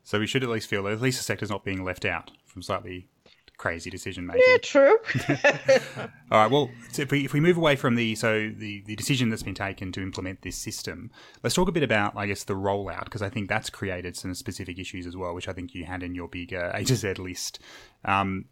[0.03, 2.31] So we should at least feel that at least the sector's not being left out
[2.47, 3.09] from slightly
[3.59, 4.42] crazy decision making.
[4.49, 4.99] Yeah, true.
[6.31, 6.51] All right.
[6.51, 9.42] Well, so if we if we move away from the so the the decision that's
[9.42, 11.11] been taken to implement this system,
[11.42, 14.35] let's talk a bit about I guess the rollout because I think that's created some
[14.35, 16.97] specific issues as well, which I think you had in your big uh, A to
[16.97, 17.59] Z list.
[18.05, 18.47] Um,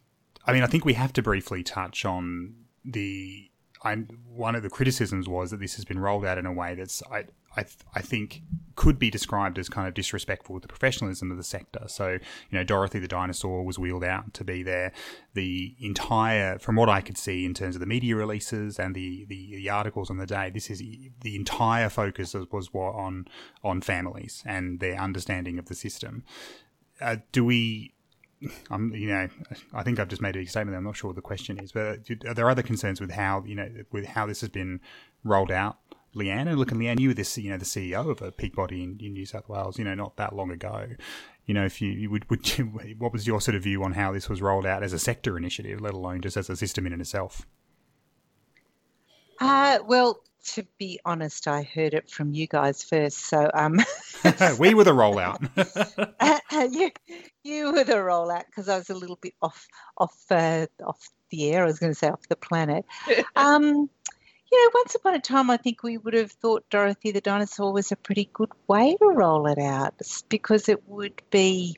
[0.47, 3.51] I mean, I think we have to briefly touch on the.
[3.83, 6.75] I, one of the criticisms was that this has been rolled out in a way
[6.75, 7.25] that's I,
[7.57, 8.43] I, th- I think
[8.75, 11.85] could be described as kind of disrespectful to the professionalism of the sector.
[11.87, 12.21] So, you
[12.59, 14.93] know, Dorothy the dinosaur was wheeled out to be there.
[15.33, 19.25] The entire, from what I could see in terms of the media releases and the,
[19.25, 23.27] the, the articles on the day, this is the entire focus was on
[23.65, 26.23] on families and their understanding of the system.
[27.01, 27.95] Uh, do we?
[28.71, 29.29] I'm, you know,
[29.73, 30.77] I think I've just made a statement.
[30.77, 33.55] I'm not sure what the question is, but are there other concerns with how, you
[33.55, 34.81] know, with how this has been
[35.25, 35.79] rolled out
[36.17, 36.49] Leanne.
[36.49, 38.83] And look, and Leanne, you were this, you know, the CEO of a peak body
[38.83, 40.89] in, in New South Wales, you know, not that long ago.
[41.45, 42.65] You know, if you, you would, would you,
[42.99, 45.37] what was your sort of view on how this was rolled out as a sector
[45.37, 47.47] initiative, let alone just as a system in itself?
[49.41, 53.19] Uh, well, to be honest, I heard it from you guys first.
[53.19, 53.75] So um,
[54.59, 55.41] we were the rollout.
[56.73, 56.91] you,
[57.43, 59.67] you were the rollout because I was a little bit off
[59.99, 61.65] off uh, off the air.
[61.65, 62.85] I was going to say off the planet.
[63.35, 63.91] Um,
[64.51, 67.73] you know, once upon a time, I think we would have thought Dorothy the dinosaur
[67.73, 69.95] was a pretty good way to roll it out
[70.29, 71.77] because it would be,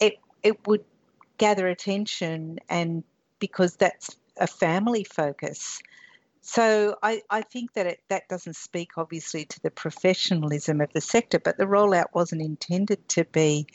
[0.00, 0.84] it it would
[1.38, 3.02] gather attention, and
[3.38, 5.80] because that's a family focus.
[6.46, 11.00] So I, I think that it, that doesn't speak obviously to the professionalism of the
[11.00, 13.66] sector, but the rollout wasn't intended to be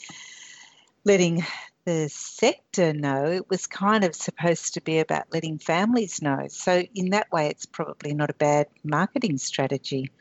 [1.04, 1.44] letting
[1.86, 6.48] the sector know, it was kind of supposed to be about letting families know.
[6.50, 10.12] So, in that way, it's probably not a bad marketing strategy.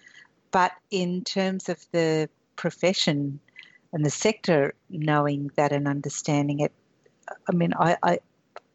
[0.50, 3.40] But in terms of the profession
[3.92, 6.72] and the sector knowing that and understanding it,
[7.48, 8.18] I mean, I, I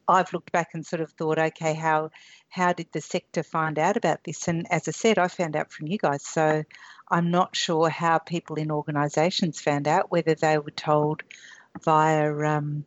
[0.08, 2.12] I've looked back and sort of thought, okay, how
[2.50, 4.48] how did the sector find out about this?
[4.48, 6.24] And as I said, I found out from you guys.
[6.24, 6.64] So
[7.10, 11.24] I'm not sure how people in organisations found out, whether they were told
[11.82, 12.86] via um,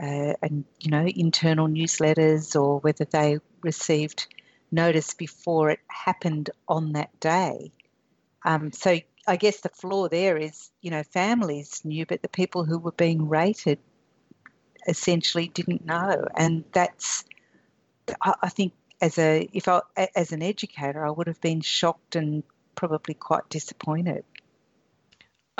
[0.00, 4.26] uh, and you know internal newsletters or whether they received
[4.72, 7.72] notice before it happened on that day.
[8.44, 12.64] Um, so I guess the flaw there is you know families knew, but the people
[12.64, 13.78] who were being rated
[14.86, 17.24] essentially didn't know, and that's
[18.22, 19.80] I, I think as a if I
[20.14, 22.42] as an educator I would have been shocked and
[22.74, 24.24] probably quite disappointed.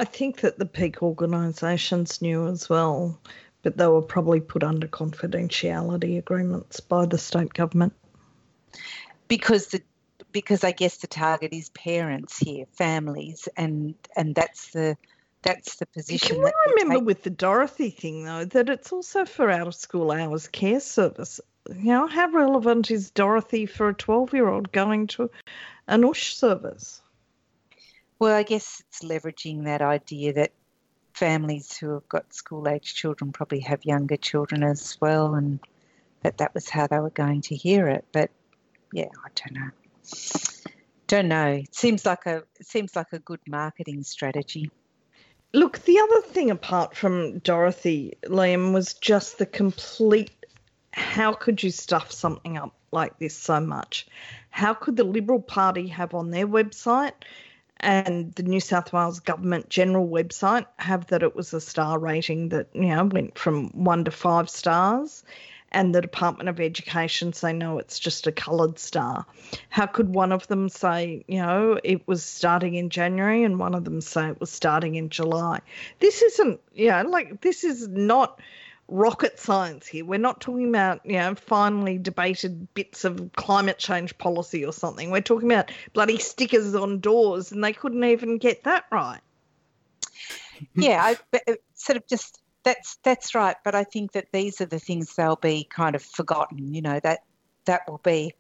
[0.01, 3.21] I think that the peak organisations knew as well,
[3.63, 7.93] but they were probably put under confidentiality agreements by the state government.
[9.29, 9.83] Because the
[10.33, 14.97] because I guess the target is parents here, families, and and that's the
[15.43, 16.37] that's the position.
[16.37, 17.05] Can I remember take...
[17.05, 21.43] with the Dorothy thing though that it's also for out of school hours care service.
[21.69, 25.31] You know, how relevant is Dorothy for a twelve year old going to
[25.89, 27.00] an OOSH service?
[28.20, 30.52] Well, I guess it's leveraging that idea that
[31.14, 35.59] families who have got school age children probably have younger children as well, and
[36.22, 38.04] that that was how they were going to hear it.
[38.12, 38.30] But
[38.92, 39.70] yeah, I don't know.
[41.06, 41.46] Don't know.
[41.46, 44.70] It seems like a it seems like a good marketing strategy.
[45.54, 50.30] Look, the other thing apart from Dorothy, Liam, was just the complete
[50.92, 54.06] how could you stuff something up like this so much?
[54.50, 57.12] How could the Liberal Party have on their website
[57.81, 62.51] and the New South Wales government general website have that it was a star rating
[62.51, 65.25] that you know went from one to five stars,
[65.73, 69.25] and the Department of Education say, no, it's just a coloured star?
[69.69, 73.75] How could one of them say, you know, it was starting in January and one
[73.75, 75.61] of them say it was starting in July?
[76.01, 78.40] This isn't, you know, like this is not
[78.90, 80.05] rocket science here.
[80.05, 85.11] We're not talking about, you know, finely debated bits of climate change policy or something.
[85.11, 89.20] We're talking about bloody stickers on doors, and they couldn't even get that right.
[90.74, 93.57] Yeah, I, uh, sort of just that's that's right.
[93.64, 96.74] But I think that these are the things they'll be kind of forgotten.
[96.74, 97.20] You know that
[97.64, 98.35] that will be.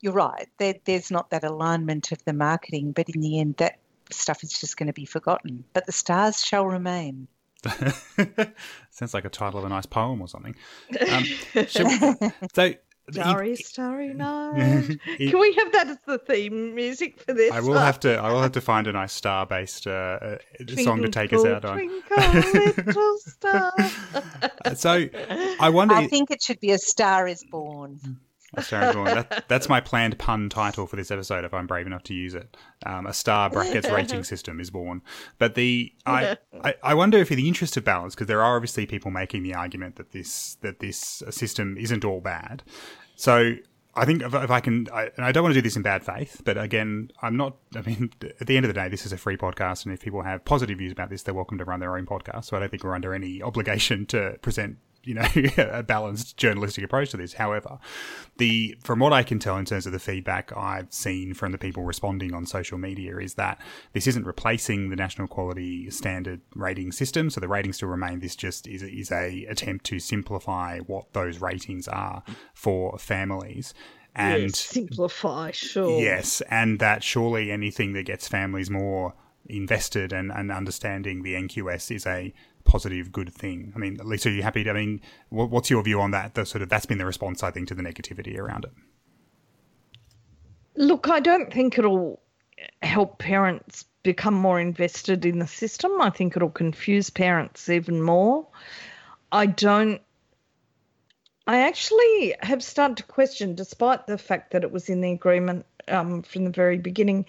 [0.00, 0.48] You're right.
[0.58, 3.78] There, there's not that alignment of the marketing, but in the end, that
[4.10, 5.64] stuff is just going to be forgotten.
[5.72, 7.26] But the stars shall remain.
[8.90, 10.54] Sounds like a title of a nice poem or something.
[11.10, 11.24] Um,
[12.52, 12.74] so
[13.10, 14.98] Starry, starry night.
[15.18, 17.52] Can we have that as the theme music for this?
[17.52, 18.14] I will have to.
[18.14, 20.38] I will have to find a nice star-based uh, uh
[20.82, 22.02] song to take us out on.
[22.16, 23.72] little star.
[24.74, 25.06] so,
[25.60, 25.94] I wonder.
[25.94, 28.00] I think it should be "A Star Is Born."
[29.04, 32.34] That, that's my planned pun title for this episode if I'm brave enough to use
[32.34, 32.56] it.
[32.86, 35.02] Um, a star brackets rating system is born.
[35.38, 38.56] But the I, I, I wonder if in the interest of balance, because there are
[38.56, 42.62] obviously people making the argument that this that this system isn't all bad.
[43.16, 43.54] So
[43.96, 45.82] I think if, if I can, I, and I don't want to do this in
[45.82, 47.56] bad faith, but again, I'm not.
[47.76, 50.00] I mean, at the end of the day, this is a free podcast, and if
[50.00, 52.46] people have positive views about this, they're welcome to run their own podcast.
[52.46, 55.26] So I don't think we're under any obligation to present you know
[55.58, 57.34] a balanced journalistic approach to this.
[57.34, 57.78] However,
[58.38, 61.58] the from what I can tell in terms of the feedback I've seen from the
[61.58, 63.60] people responding on social media is that
[63.92, 67.30] this isn't replacing the national quality standard rating system.
[67.30, 68.20] So the ratings still remain.
[68.20, 72.22] This just is is a attempt to simplify what those ratings are
[72.54, 73.74] for families
[74.16, 79.12] and yes, simplify sure yes and that surely anything that gets families more
[79.46, 82.32] invested and, and understanding the NQS is a
[82.64, 83.72] positive, good thing.
[83.74, 84.64] I mean, Lisa, are you happy?
[84.64, 86.34] To, I mean, what's your view on that?
[86.34, 88.72] The sort of that's been the response, I think, to the negativity around it.
[90.76, 92.20] Look, I don't think it'll
[92.82, 96.00] help parents become more invested in the system.
[96.00, 98.46] I think it'll confuse parents even more.
[99.32, 100.00] I don't.
[101.46, 105.66] I actually have started to question, despite the fact that it was in the agreement
[105.88, 107.26] um, from the very beginning,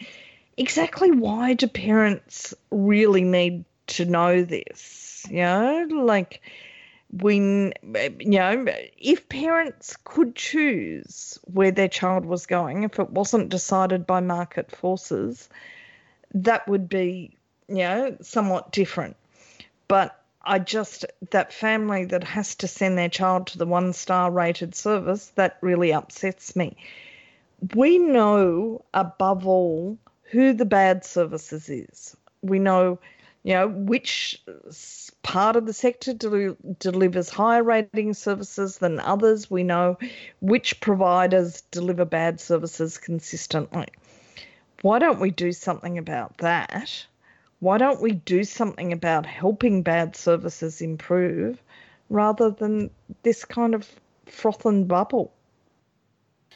[0.58, 5.04] exactly why do parents really need to know this?
[5.29, 6.41] You know, like
[7.11, 8.65] when, eh, you know,
[8.97, 14.75] if parents could choose where their child was going, if it wasn't decided by market
[14.75, 15.49] forces,
[16.33, 17.31] that would be,
[17.67, 19.15] you know, somewhat different.
[19.88, 24.29] But I just, that family that has to send their child to the one star
[24.29, 26.75] rated service, that really upsets me.
[27.73, 29.97] We know above all
[30.31, 32.15] who the bad services is.
[32.41, 32.99] We know,
[33.45, 34.41] you know, which
[35.21, 39.51] part of the sector del- delivers higher rating services than others.
[39.51, 39.99] We know
[40.41, 43.86] which providers deliver bad services consistently.
[44.81, 47.05] Why don't we do something about that?
[47.60, 51.62] Why don't we do something about helping bad services improve
[52.10, 52.89] rather than
[53.21, 53.88] this kind of
[54.25, 55.31] froth and bubble?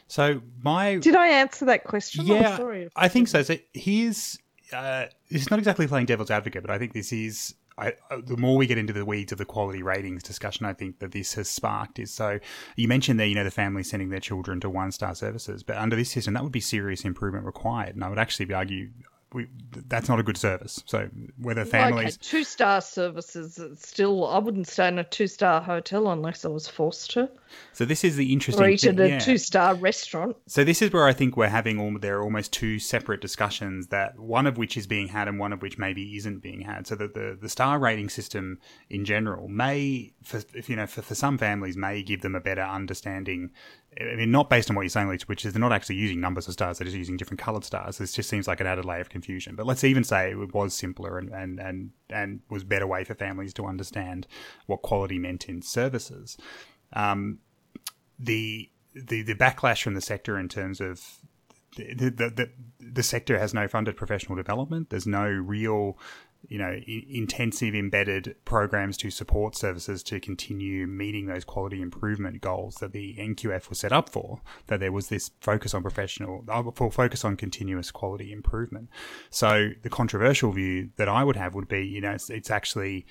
[0.07, 2.25] So my did I answer that question?
[2.25, 2.57] Yeah,
[2.95, 3.43] I think so.
[3.43, 4.39] So here's
[4.73, 8.35] uh, it's not exactly playing devil's advocate, but I think this is I, uh, the
[8.35, 11.35] more we get into the weeds of the quality ratings discussion, I think that this
[11.35, 12.39] has sparked is so.
[12.75, 15.77] You mentioned there, you know, the family sending their children to one star services, but
[15.77, 17.95] under this system, that would be serious improvement required.
[17.95, 18.89] And I would actually argue
[19.33, 19.47] we,
[19.87, 20.83] that's not a good service.
[20.85, 26.09] So whether families two star services still, I wouldn't stay in a two star hotel
[26.11, 27.29] unless I was forced to.
[27.73, 28.65] So this is the interesting.
[28.65, 29.19] Or eat at a yeah.
[29.19, 30.35] two star restaurant.
[30.47, 33.87] So this is where I think we're having all there are almost two separate discussions
[33.87, 36.87] that one of which is being had and one of which maybe isn't being had.
[36.87, 41.03] So that the the star rating system in general may, for if you know, for,
[41.03, 43.51] for some families may give them a better understanding
[43.99, 46.47] I mean, not based on what you're saying, which is they're not actually using numbers
[46.47, 47.97] of stars; they're just using different coloured stars.
[47.97, 49.55] This just seems like an added layer of confusion.
[49.55, 53.15] But let's even say it was simpler and and and, and was better way for
[53.15, 54.27] families to understand
[54.67, 56.37] what quality meant in services.
[56.93, 57.39] Um,
[58.17, 61.01] the the the backlash from the sector in terms of
[61.75, 64.89] the, the, the, the sector has no funded professional development.
[64.89, 65.97] There's no real
[66.47, 72.75] you know, intensive embedded programs to support services to continue meeting those quality improvement goals
[72.75, 74.41] that the NQF was set up for.
[74.67, 78.89] That there was this focus on professional, uh, focus on continuous quality improvement.
[79.29, 83.05] So the controversial view that I would have would be, you know, it's, it's actually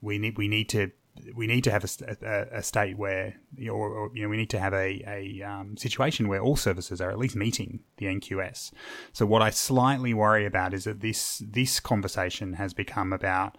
[0.00, 0.90] we need we need to
[1.34, 3.34] we need to have a, a, a state where,
[3.68, 7.00] or, or, you know, we need to have a, a um, situation where all services
[7.00, 8.72] are at least meeting the NQS.
[9.12, 13.58] So what I slightly worry about is that this this conversation has become about,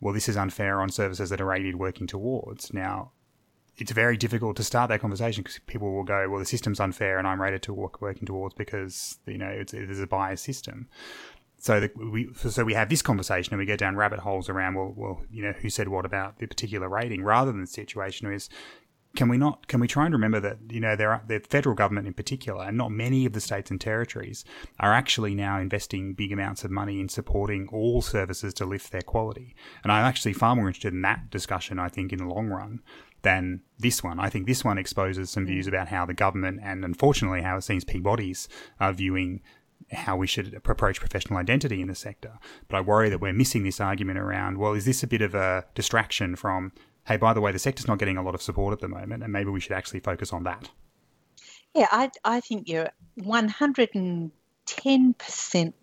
[0.00, 2.72] well, this is unfair on services that are rated working towards.
[2.72, 3.12] Now,
[3.78, 7.18] it's very difficult to start that conversation because people will go, well, the system's unfair
[7.18, 10.44] and I'm rated to work, working towards because, you know, it's, it is a biased
[10.44, 10.88] system.
[11.62, 14.74] So the, we so we have this conversation and we go down rabbit holes around
[14.74, 18.32] well well you know who said what about the particular rating rather than the situation
[18.32, 18.48] is
[19.14, 21.76] can we not can we try and remember that you know there are the federal
[21.76, 24.44] government in particular and not many of the states and territories
[24.80, 29.02] are actually now investing big amounts of money in supporting all services to lift their
[29.02, 29.54] quality.
[29.84, 32.80] And i'm actually far more interested in that discussion i think in the long run
[33.22, 34.18] than this one.
[34.18, 35.48] I think this one exposes some mm.
[35.48, 38.48] views about how the government and unfortunately how it seems peak bodies
[38.80, 39.42] are viewing
[39.92, 42.38] how we should approach professional identity in the sector.
[42.68, 45.34] But I worry that we're missing this argument around, well, is this a bit of
[45.34, 46.72] a distraction from
[47.06, 49.22] hey, by the way, the sector's not getting a lot of support at the moment,
[49.22, 50.70] and maybe we should actually focus on that.
[51.74, 52.90] Yeah, I, I think you're
[53.20, 54.30] 110%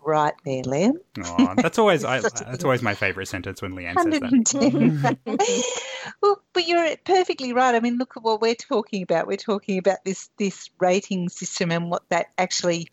[0.06, 0.94] right there, Liam.
[1.24, 4.32] Oh, that's always I, that's always my favourite sentence when Leanne says that.
[4.32, 5.36] Mm-hmm.
[6.22, 7.74] well, but you're perfectly right.
[7.74, 9.28] I mean, look at what we're talking about.
[9.28, 12.90] We're talking about this this rating system and what that actually,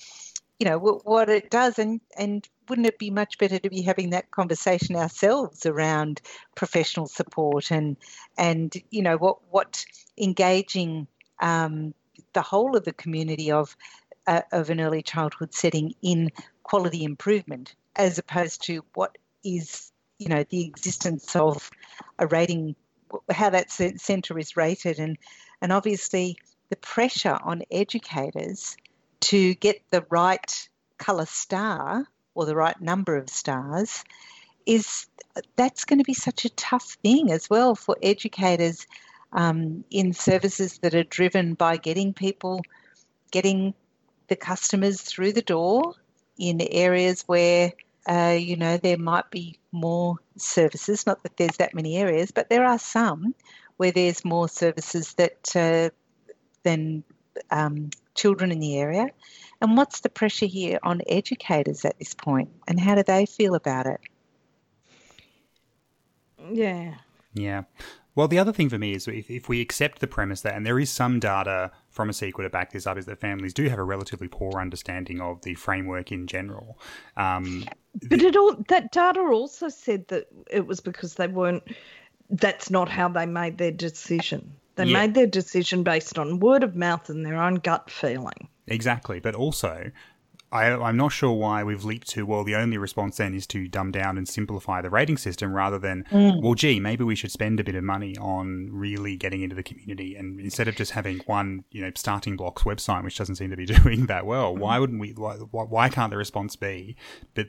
[0.58, 3.82] you know, what, what it does, and and wouldn't it be much better to be
[3.82, 6.20] having that conversation ourselves around
[6.54, 7.96] professional support and
[8.38, 9.84] and you know what what
[10.18, 11.06] engaging
[11.40, 11.94] um,
[12.32, 13.76] the whole of the community of
[14.26, 16.30] uh, of an early childhood setting in
[16.62, 21.70] quality improvement as opposed to what is you know the existence of
[22.18, 22.74] a rating
[23.30, 24.98] how that centre is rated.
[24.98, 25.18] And
[25.60, 26.36] and obviously
[26.70, 28.76] the pressure on educators
[29.26, 30.68] to get the right
[30.98, 34.04] colour star or the right number of stars
[34.66, 35.06] is
[35.56, 38.86] that's going to be such a tough thing as well for educators
[39.32, 42.62] um, in services that are driven by getting people,
[43.32, 43.74] getting
[44.28, 45.94] the customers through the door
[46.38, 47.72] in areas where
[48.08, 51.04] uh, you know there might be more services.
[51.04, 53.34] Not that there's that many areas, but there are some
[53.76, 55.90] where there's more services that uh,
[56.62, 57.02] than
[57.50, 59.08] um, children in the area.
[59.60, 63.54] And what's the pressure here on educators at this point, and how do they feel
[63.54, 64.00] about it?
[66.52, 66.94] Yeah.
[67.32, 67.62] Yeah.
[68.14, 70.64] Well, the other thing for me is if, if we accept the premise that, and
[70.64, 73.78] there is some data from ACECQA to back this up, is that families do have
[73.78, 76.78] a relatively poor understanding of the framework in general.
[77.18, 77.66] Um,
[78.08, 81.62] but it all that data also said that it was because they weren't.
[82.30, 84.50] That's not how they made their decision.
[84.76, 85.00] They yeah.
[85.00, 88.48] made their decision based on word of mouth and their own gut feeling.
[88.66, 89.90] Exactly, but also
[90.52, 93.66] I, am not sure why we've leaped to, well, the only response then is to
[93.66, 96.40] dumb down and simplify the rating system rather than, mm.
[96.40, 99.62] well, gee, maybe we should spend a bit of money on really getting into the
[99.62, 100.14] community.
[100.14, 103.56] And instead of just having one, you know, starting blocks website, which doesn't seem to
[103.56, 104.58] be doing that well, mm.
[104.58, 106.96] why wouldn't we, why, why can't the response be,
[107.34, 107.48] but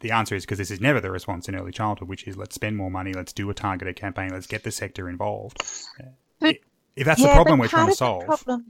[0.00, 2.54] the answer is because this is never the response in early childhood, which is let's
[2.54, 5.62] spend more money, let's do a targeted campaign, let's get the sector involved.
[6.40, 6.56] But,
[6.96, 8.24] if that's yeah, the problem we're trying to solve.
[8.24, 8.66] Problem,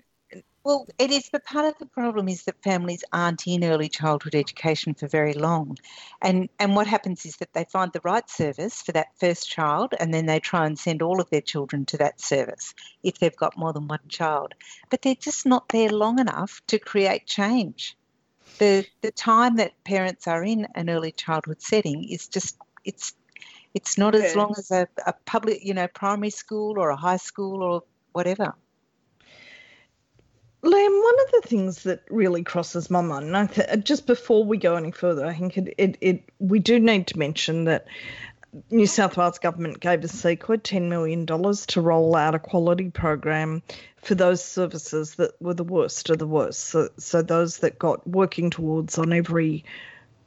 [0.67, 4.35] well, it is, but part of the problem is that families aren't in early childhood
[4.35, 5.79] education for very long.
[6.21, 9.95] And, and what happens is that they find the right service for that first child
[10.01, 13.37] and then they try and send all of their children to that service if they've
[13.37, 14.55] got more than one child.
[14.91, 17.97] But they're just not there long enough to create change.
[18.59, 23.15] The, the time that parents are in an early childhood setting is just, it's
[23.77, 27.19] it's not as long as a, a public, you know, primary school or a high
[27.19, 28.55] school or whatever.
[30.65, 34.45] Liam, one of the things that really crosses my mind, and I th- just before
[34.45, 37.87] we go any further, I think it, it, it we do need to mention that
[38.71, 43.63] New South Wales government gave a ACECQA $10 million to roll out a quality program
[43.99, 46.61] for those services that were the worst of the worst.
[46.61, 49.67] So, so those that got working towards on every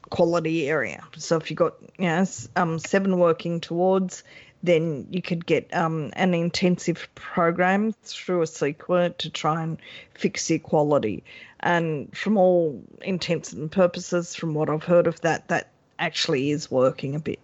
[0.09, 1.03] quality area.
[1.17, 4.23] So if you got you know, um, seven working towards,
[4.63, 9.77] then you could get um, an intensive program through ACECQA to try and
[10.13, 11.23] fix the quality.
[11.61, 16.69] And from all intents and purposes, from what I've heard of that, that actually is
[16.69, 17.39] working a bit.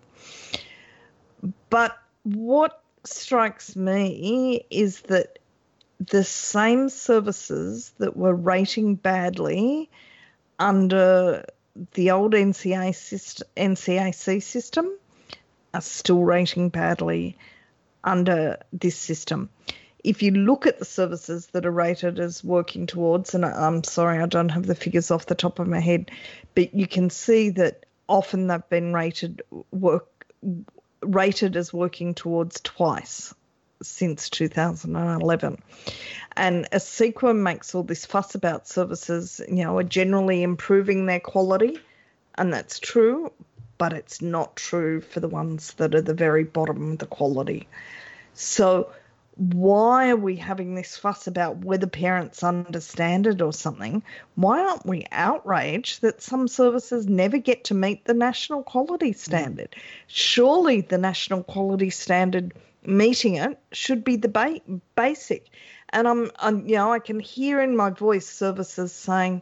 [1.70, 5.40] But what strikes me is that
[6.00, 9.90] the same services that were rating badly
[10.60, 11.46] under
[11.94, 14.90] the old NCA system, NCAC system
[15.74, 17.38] are still rating badly
[18.04, 19.50] under this system.
[20.04, 24.22] If you look at the services that are rated as working towards, and I'm sorry,
[24.22, 26.12] I don't have the figures off the top of my head,
[26.54, 30.08] but you can see that often they've been rated work
[31.02, 33.34] rated as working towards twice
[33.82, 35.62] since 2011.
[36.38, 41.80] And ACECQA makes all this fuss about services, you know, are generally improving their quality,
[42.36, 43.32] and that's true,
[43.78, 47.68] but it's not true for the ones that are the very bottom of the quality.
[48.34, 48.92] So,
[49.38, 54.02] why are we having this fuss about whether parents understand it or something?
[54.36, 59.18] Why aren't we outraged that some services never get to meet the national quality mm.
[59.18, 59.76] standard?
[60.08, 62.54] Surely the national quality standard
[62.86, 64.62] meeting it should be the ba-
[64.96, 65.50] basic.
[65.90, 69.42] And I'm, I'm, you know, I can hear in my voice services saying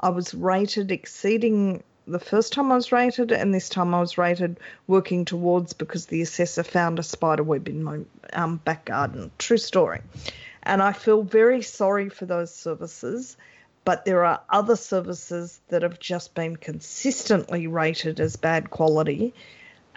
[0.00, 4.16] I was rated exceeding the first time I was rated, and this time I was
[4.16, 8.00] rated working towards because the assessor found a spider web in my
[8.32, 9.30] um, back garden.
[9.38, 10.00] True story.
[10.62, 13.36] And I feel very sorry for those services,
[13.84, 19.34] but there are other services that have just been consistently rated as bad quality,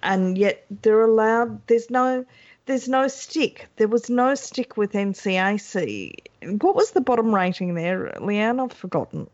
[0.01, 1.65] and yet they're allowed.
[1.67, 2.25] There's no.
[2.65, 3.67] There's no stick.
[3.77, 6.13] There was no stick with NCAC.
[6.61, 8.63] What was the bottom rating there, Leanne?
[8.63, 9.27] I've forgotten.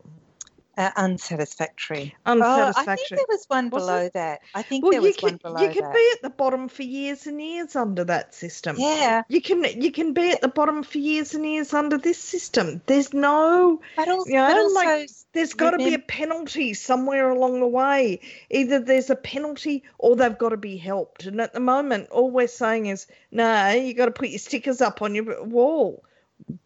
[0.76, 2.14] Uh, unsatisfactory.
[2.26, 2.84] Unsatisfactory.
[2.86, 4.12] Oh, I think there was one below it?
[4.12, 4.40] that.
[4.54, 5.94] I think Well, there you was can one below you can that.
[5.94, 8.76] be at the bottom for years and years under that system.
[8.78, 12.18] yeah, You can you can be at the bottom for years and years under this
[12.18, 12.82] system.
[12.86, 15.98] There's no but also, Yeah, I but don't also like- there's got to be a
[15.98, 18.20] penalty somewhere along the way.
[18.50, 21.24] Either there's a penalty or they've got to be helped.
[21.26, 24.80] And at the moment, all we're saying is, no, you got to put your stickers
[24.80, 26.02] up on your wall.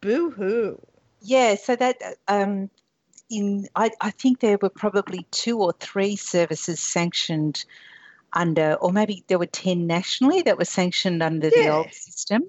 [0.01, 0.81] Boo hoo.
[1.21, 1.97] Yeah, so that
[2.27, 2.69] um,
[3.31, 7.65] in I, I think there were probably two or three services sanctioned
[8.33, 12.43] under, or maybe there were ten nationally that were sanctioned under the old system,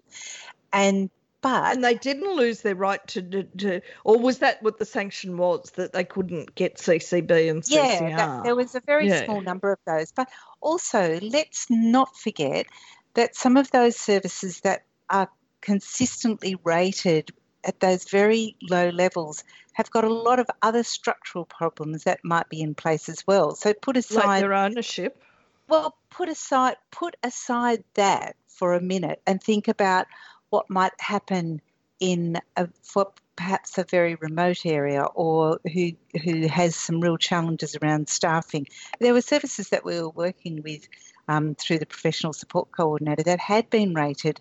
[0.72, 1.10] and
[1.40, 4.84] but And they didn't lose their right to, to, to, or was that what the
[4.84, 7.72] sanction was that they couldn't get CCB and CCR?
[7.72, 9.24] yeah, that, there was a very Yeah.
[9.24, 10.12] small number of those.
[10.12, 10.28] But
[10.60, 12.66] also, let's not forget
[13.14, 15.28] that some of those services that are
[15.60, 17.30] consistently rated
[17.64, 22.48] at those very low levels have got a lot of other structural problems that might
[22.48, 23.54] be in place as well.
[23.54, 25.22] So put aside like their ownership.
[25.68, 30.06] well, put aside put aside that for a minute and think about
[30.50, 31.60] what might happen
[32.00, 35.92] in a, for perhaps a very remote area or who
[36.22, 38.66] who has some real challenges around staffing.
[39.00, 40.86] There were services that we were working with
[41.28, 44.40] um, through the professional support coordinator that had been rated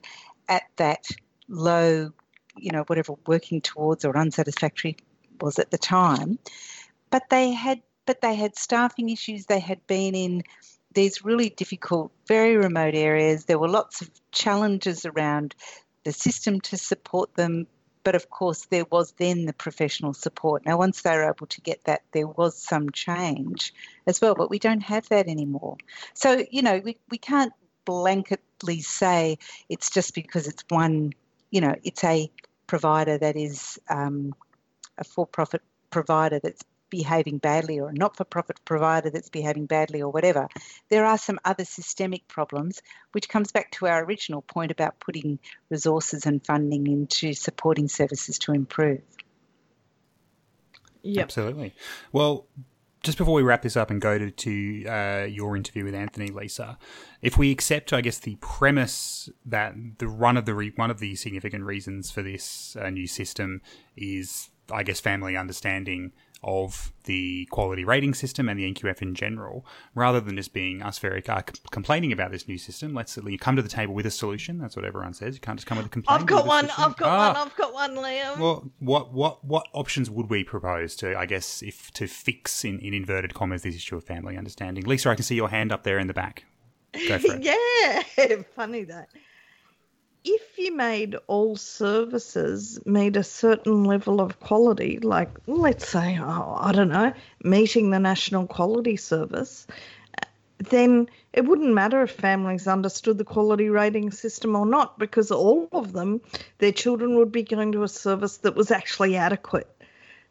[0.50, 1.06] at that
[1.48, 2.12] low,
[2.58, 4.98] you know, whatever working towards or unsatisfactory
[5.40, 6.40] was at the time,
[7.10, 9.46] but they had but they had staffing issues.
[9.46, 10.44] They had been in
[10.94, 13.46] these really difficult, very remote areas.
[13.46, 15.56] There were lots of challenges around
[16.04, 17.68] the system to support them.
[18.04, 20.66] But of course, there was then the professional support.
[20.66, 23.74] Now, once they were able to get that, there was some change
[24.08, 25.78] as well, but we don't have that anymore.
[26.16, 27.54] So, you know, we, we can't
[27.86, 29.38] blanketly say
[29.70, 31.14] it's just because it's one,
[31.52, 32.32] you know, it's a
[32.66, 34.34] provider that is um,
[34.98, 39.66] a for profit provider that's behaving badly or a not for profit provider that's behaving
[39.66, 40.48] badly or whatever.
[40.90, 42.82] There are some other systemic problems,
[43.14, 45.40] which comes back to our original point about putting
[45.70, 49.02] resources and funding into supporting services to improve.
[51.04, 51.24] Yep.
[51.24, 51.74] Absolutely.
[52.12, 52.46] Well,
[53.04, 56.28] just before we wrap this up and go to, to uh, your interview with Anthony,
[56.28, 56.78] Lisa,
[57.22, 61.00] if we accept, I guess, the premise that the one of the re- one of
[61.00, 63.62] the significant reasons for this uh, new system
[63.98, 66.12] is, I guess, family understanding
[66.44, 70.98] of the quality rating system and the NQF in general, rather than just being us
[71.00, 72.94] very uh, complaining about this new system.
[72.94, 74.58] Let's you come to the table with a solution.
[74.58, 75.36] That's what everyone says.
[75.36, 76.22] You can't just come with a complaint.
[76.22, 76.70] I've got one.
[76.78, 77.28] I've got Ah.
[77.34, 77.48] one.
[77.48, 78.38] I've got one, Liam.
[78.40, 82.80] Well, what what what options would we propose to, I guess, if to fix in,
[82.80, 84.84] in inverted commas this issue of family understanding?
[84.86, 86.46] Lisa, I can see your hand up there in the back.
[87.08, 87.44] Go for it.
[88.18, 89.10] yeah, funny that.
[90.24, 96.58] If you made all services meet a certain level of quality, like let's say, oh,
[96.60, 97.12] I don't know,
[97.44, 99.66] meeting the national quality service,
[100.70, 105.68] then it wouldn't matter if families understood the quality rating system or not, because all
[105.72, 106.22] of them,
[106.60, 109.76] their children would be going to a service that was actually adequate.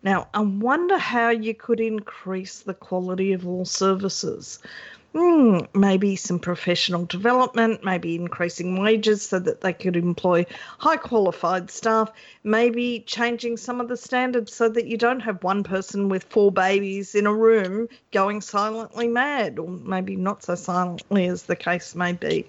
[0.05, 4.61] Now, I wonder how you could increase the quality of all services.
[5.13, 10.47] Hmm, maybe some professional development, maybe increasing wages so that they could employ
[10.79, 12.13] high qualified staff,
[12.45, 16.53] maybe changing some of the standards so that you don't have one person with four
[16.53, 21.97] babies in a room going silently mad, or maybe not so silently as the case
[21.97, 22.47] may be.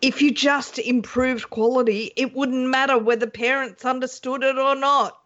[0.00, 5.18] If you just improved quality, it wouldn't matter whether parents understood it or not.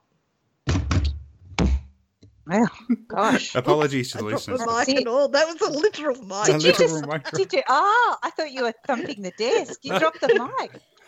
[2.51, 2.70] Well,
[3.09, 3.55] gosh.
[3.55, 4.61] Apologies to the I dropped the listeners.
[4.76, 5.28] mic That's and all.
[5.28, 6.48] That was a literal mic.
[6.48, 7.62] A Did you just- micro- Did you?
[7.68, 9.78] Ah, I thought you were thumping the desk.
[9.82, 10.51] You dropped the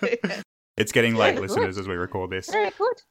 [0.03, 0.33] mic.
[0.77, 2.51] It's getting late, Yeah, listeners, as we record this.
[2.51, 3.03] Very good.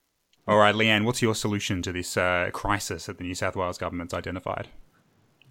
[0.48, 3.78] All right, Leanne, what's your solution to this uh, crisis that the New South Wales
[3.78, 4.68] government's identified?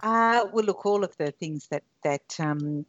[0.02, 2.84] Uh, well, look, all of the things that that um,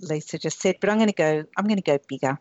[0.00, 1.44] Lisa just said, but I'm going to go.
[1.56, 2.38] I'm going to go bigger.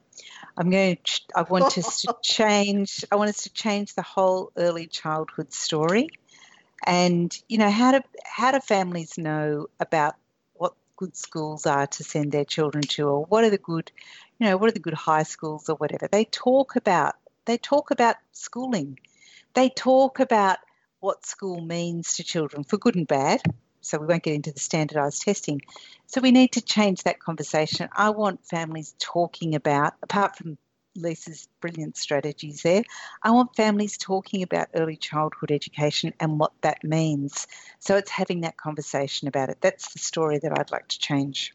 [0.58, 1.22] I'm going to.
[1.36, 3.06] I want us to change.
[3.12, 6.10] I want us to change the whole early childhood story,
[6.86, 10.16] and you know how do how do families know about
[10.54, 13.92] what good schools are to send their children to, or what are the good,
[14.40, 16.08] you know, what are the good high schools or whatever.
[16.12, 17.16] They talk about.
[17.46, 19.00] They talk about schooling.
[19.54, 20.60] They talk about
[21.00, 23.42] what school means to children for good and bad
[23.84, 25.62] so we won't get into the standardised testing.
[26.08, 27.90] So we need to change that conversation.
[27.92, 30.58] I want families talking about, apart from
[30.96, 32.84] Lisa's brilliant strategies there,
[33.24, 37.48] I want families talking about early childhood education and what that means.
[37.80, 39.58] So it's having that conversation about it.
[39.62, 41.54] That's the story that I'd like to change.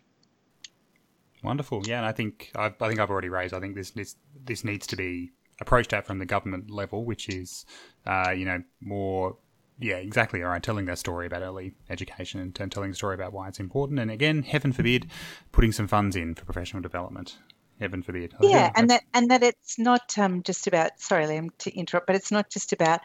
[1.42, 3.54] Wonderful, yeah, and I think I've, I think I've already raised.
[3.54, 5.30] I think this this this needs to be
[5.60, 7.64] approached at from the government level, which is,
[8.06, 9.36] uh, you know, more
[9.80, 10.42] yeah, exactly.
[10.42, 13.60] All right, telling their story about early education and telling the story about why it's
[13.60, 14.00] important.
[14.00, 15.08] And again, heaven forbid,
[15.52, 17.38] putting some funds in for professional development.
[17.80, 18.34] Heaven forbid.
[18.40, 20.98] Yeah, and that and that it's not um, just about.
[21.00, 23.00] Sorry, Liam, to interrupt, but it's not just about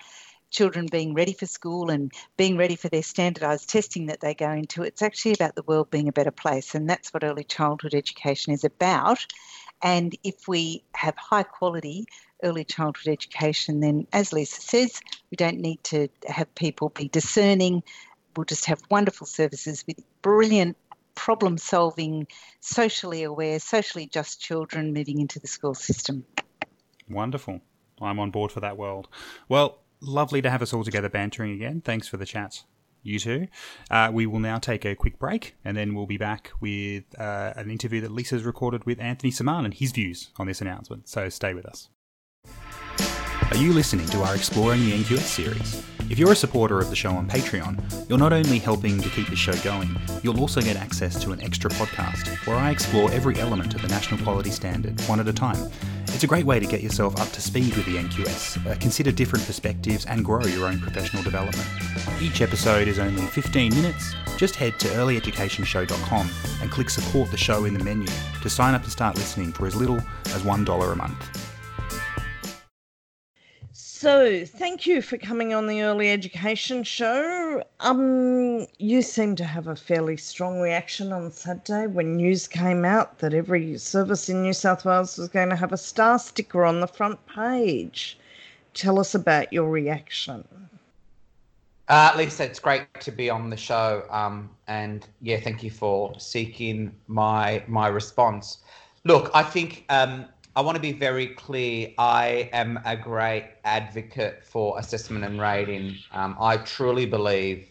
[0.50, 4.52] children being ready for school and being ready for their standardised testing that they go
[4.52, 4.84] into.
[4.84, 8.54] It's actually about the world being a better place, and that's what early childhood education
[8.54, 9.26] is about.
[9.82, 12.06] And if we have high quality
[12.42, 15.02] early childhood education, then as Lisa says,
[15.32, 17.84] we don't need to have people be discerning.
[18.36, 20.78] We'll just have wonderful services with brilliant
[21.16, 22.28] problem solving,
[22.60, 26.26] socially aware, socially just children moving into the school system.
[27.10, 27.62] Wonderful.
[28.02, 29.08] I'm on board for that world.
[29.48, 31.82] Well, lovely to have us all together bantering again.
[31.82, 32.64] Thanks for the chat
[33.04, 33.48] you two.
[33.92, 37.54] Uh, we will now take a quick break and then we'll be back with uh,
[37.56, 41.08] an interview that Lisa's recorded with Anthony Semann and his views on this announcement.
[41.08, 41.90] So stay with us.
[43.52, 45.93] Are you listening to our Exploring the NQS series?
[46.10, 49.30] If you're a supporter of the show on Patreon, you're not only helping to keep
[49.30, 53.40] the show going, you'll also get access to an extra podcast where I explore every
[53.40, 55.72] element of the National Quality Standard one at a time.
[56.10, 59.12] It's a great way to get yourself up to speed with the NQS, uh, consider
[59.12, 61.68] different perspectives, and grow your own professional development.
[62.22, 64.14] Each episode is only 15 minutes.
[64.38, 66.30] Just head to earlyeducationshow.com
[66.62, 68.08] and click support the show in the menu
[68.42, 71.53] to sign up and start listening for as little as $1 a month.
[74.04, 77.64] So, thank you for coming on the Early Education Show.
[77.80, 83.20] Um, you seem to have a fairly strong reaction on Saturday when news came out
[83.20, 86.82] that every service in New South Wales was going to have a star sticker on
[86.82, 88.20] the front page.
[88.74, 90.46] Tell us about your reaction.
[91.88, 96.14] Uh, Lisa, it's great to be on the show, um, and yeah, thank you for
[96.20, 98.58] seeking my my response.
[99.06, 100.26] Look, I think um,
[100.56, 101.90] I want to be very clear.
[101.98, 105.96] I am a great advocate for assessment and rating.
[106.12, 107.70] Um, I truly believe,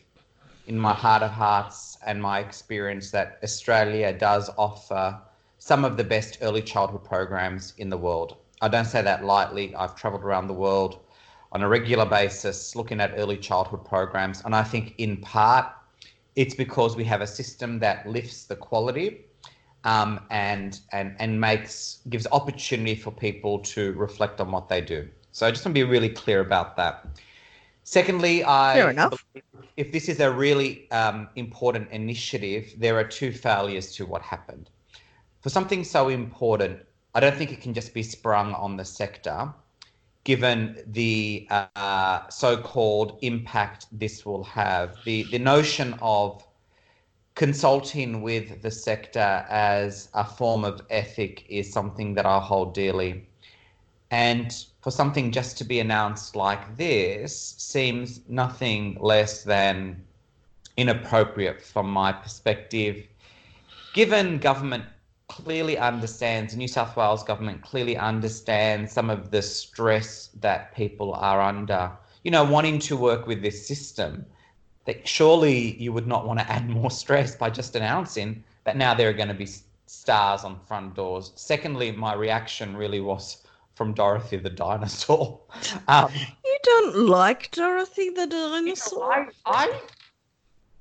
[0.67, 5.17] in my heart of hearts and my experience, that Australia does offer
[5.59, 8.39] some of the best early childhood programs in the world.
[8.61, 9.77] I don't say that lightly.
[9.77, 10.99] I've travelled around the world
[11.53, 15.67] on a regular basis looking at early childhood programs, and I think in part
[16.35, 19.27] it's because we have a system that lifts the quality
[19.85, 25.09] um, and and and makes gives opportunity for people to reflect on what they do.
[25.33, 27.07] So I just want to be really clear about that.
[27.85, 28.79] Secondly, I
[29.77, 34.71] if this is a really um, important initiative, there are two failures to what happened.
[35.41, 36.81] For something so important,
[37.15, 39.53] I don't think it can just be sprung on the sector,
[40.25, 44.97] given the uh, so-called impact this will have.
[45.05, 46.45] The the notion of
[47.35, 53.27] consulting with the sector as a form of ethic is something that I hold dearly.
[54.11, 60.03] And for something just to be announced like this seems nothing less than
[60.77, 63.07] inappropriate from my perspective.
[63.95, 64.85] Given government
[65.29, 71.41] clearly understands, New South Wales government clearly understands some of the stress that people are
[71.41, 71.91] under,
[72.25, 74.27] you know, wanting to work with this system
[74.85, 78.95] that surely you would not want to add more stress by just announcing that now
[78.95, 79.49] there are going to be
[79.87, 81.33] stars on front doors.
[81.37, 85.41] Secondly, my reaction really was from Dorothy the dinosaur.
[85.89, 86.11] Um,
[86.45, 89.17] you don't like Dorothy the dinosaur?
[89.17, 89.81] You know, I, I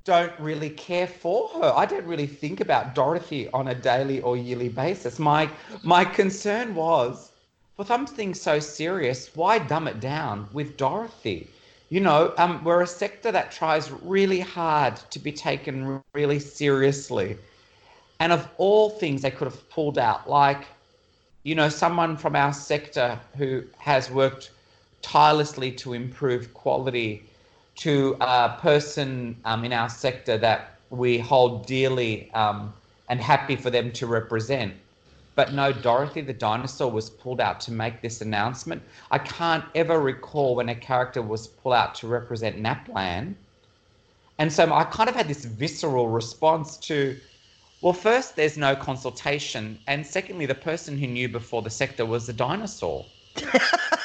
[0.04, 1.74] don't really care for her.
[1.76, 5.20] I don't really think about Dorothy on a daily or yearly basis.
[5.20, 5.50] My
[5.84, 7.32] my concern was
[7.76, 11.50] for something so serious, why dumb it down with Dorothy?
[11.92, 17.38] You know, um, we're a sector that tries really hard to be taken really seriously.
[18.22, 20.68] And of all things they could have pulled out, like,
[21.44, 24.52] you know, someone from our sector who has worked
[25.02, 27.24] tirelessly to improve quality,
[27.76, 32.74] to a person um, in our sector that we hold dearly um,
[33.10, 34.74] and happy for them to represent.
[35.36, 38.82] But no, Dorothy the dinosaur was pulled out to make this announcement.
[39.12, 43.36] I can't ever recall when a character was pulled out to represent Naplan.
[44.40, 47.20] And so I kind of had this visceral response to,
[47.82, 49.80] well, first, there's no consultation.
[49.88, 53.06] And secondly, the person who knew before the sector was the dinosaur.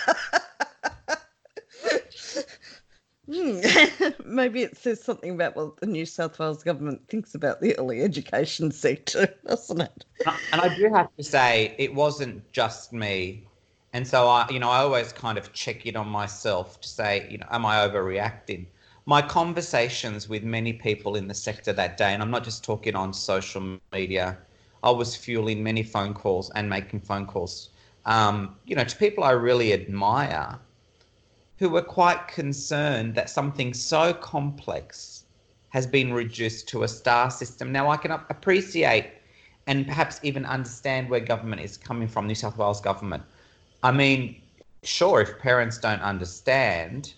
[4.25, 8.03] Maybe it says something about what the New South Wales government thinks about the early
[8.03, 10.05] education sector, doesn't it?
[10.53, 13.45] And I do have to say, it wasn't just me.
[13.93, 17.27] And so I, you know, I always kind of check in on myself to say,
[17.29, 18.67] you know, am I overreacting?
[19.07, 22.95] My conversations with many people in the sector that day, and I'm not just talking
[22.95, 24.39] on social media,
[24.85, 27.71] I was fueling many phone calls and making phone calls,
[28.05, 30.59] um, you know, to people I really admire
[31.59, 35.25] who were quite concerned that something so complex
[35.71, 37.73] has been reduced to a star system.
[37.73, 39.11] Now, I can appreciate
[39.67, 43.23] and perhaps even understand where government is coming from, New South Wales government.
[43.83, 44.41] I mean,
[44.85, 47.15] sure, if parents don't understand,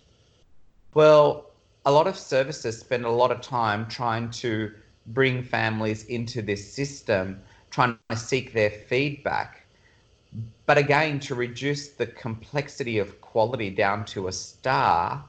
[0.94, 1.50] well,
[1.84, 4.72] a lot of services spend a lot of time trying to
[5.08, 9.64] bring families into this system, trying to seek their feedback.
[10.68, 15.24] But again, to reduce the complexity of quality down to a star,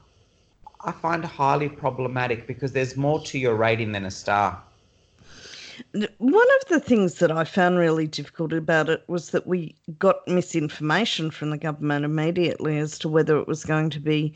[0.84, 4.62] I find highly problematic because there's more to your rating than a star.
[6.18, 10.28] One of the things that I found really difficult about it was that we got
[10.28, 14.34] misinformation from the government immediately as to whether it was going to be,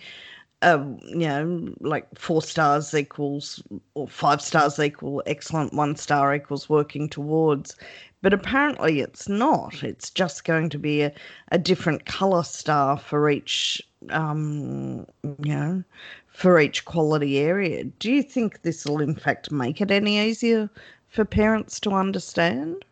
[0.64, 3.62] um, you know, like four stars equals
[3.94, 7.76] or five stars equal excellent, one star equals working towards.
[8.22, 9.82] But apparently it's not.
[9.82, 11.12] It's just going to be a,
[11.52, 15.84] a different colour star for each, um, you know,
[16.28, 17.84] for each quality area.
[17.84, 20.70] Do you think this will in fact make it any easier
[21.08, 22.84] for parents to understand?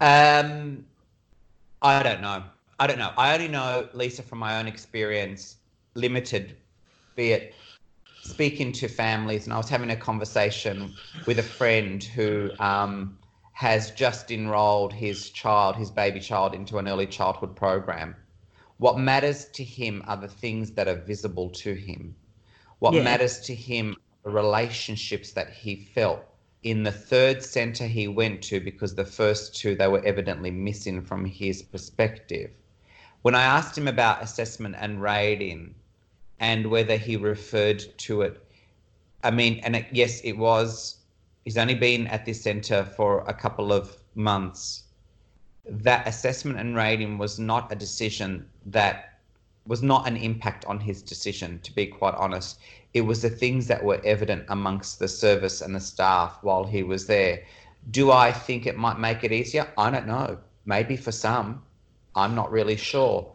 [0.00, 0.84] Um,
[1.82, 2.42] I don't know.
[2.80, 3.12] I don't know.
[3.16, 5.58] I only know Lisa from my own experience,
[5.94, 6.56] limited,
[7.16, 7.54] be it
[8.22, 10.94] speaking to families, and I was having a conversation
[11.26, 13.18] with a friend who um,
[13.52, 18.14] has just enrolled his child, his baby child, into an early childhood program.
[18.78, 22.14] What matters to him are the things that are visible to him.
[22.78, 23.02] What yeah.
[23.02, 26.24] matters to him are the relationships that he felt
[26.62, 31.02] in the third center he went to because the first two they were evidently missing
[31.02, 32.50] from his perspective.
[33.22, 35.74] When I asked him about assessment and rating
[36.42, 38.44] and whether he referred to it,
[39.24, 40.96] I mean, and it, yes, it was
[41.44, 44.82] he's only been at this centre for a couple of months.
[45.64, 49.20] That assessment and rating was not a decision that
[49.66, 52.58] was not an impact on his decision, to be quite honest.
[52.92, 56.82] It was the things that were evident amongst the service and the staff while he
[56.82, 57.44] was there.
[57.92, 59.68] Do I think it might make it easier?
[59.78, 60.38] I don't know.
[60.66, 61.62] Maybe for some.
[62.16, 63.32] I'm not really sure.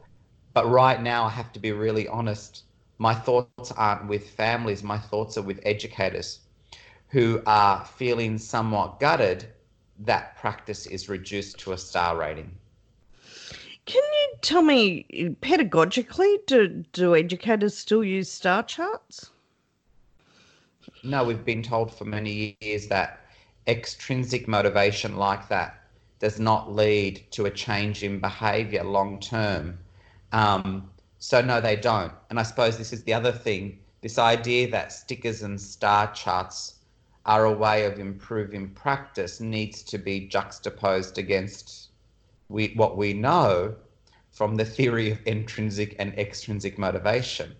[0.54, 2.64] But right now, I have to be really honest.
[2.98, 6.40] My thoughts aren't with families, my thoughts are with educators
[7.10, 9.48] who are feeling somewhat gutted
[10.00, 12.52] that practice is reduced to a star rating.
[13.86, 15.06] Can you tell me
[15.42, 19.32] pedagogically, do, do educators still use star charts?
[21.04, 23.22] No, we've been told for many years that
[23.68, 25.84] extrinsic motivation like that
[26.20, 29.78] does not lead to a change in behavior long term.
[30.32, 30.90] Um,
[31.20, 32.14] so, no, they don't.
[32.30, 36.76] And I suppose this is the other thing this idea that stickers and star charts
[37.26, 41.90] are a way of improving practice needs to be juxtaposed against
[42.48, 43.76] we, what we know
[44.32, 47.56] from the theory of intrinsic and extrinsic motivation,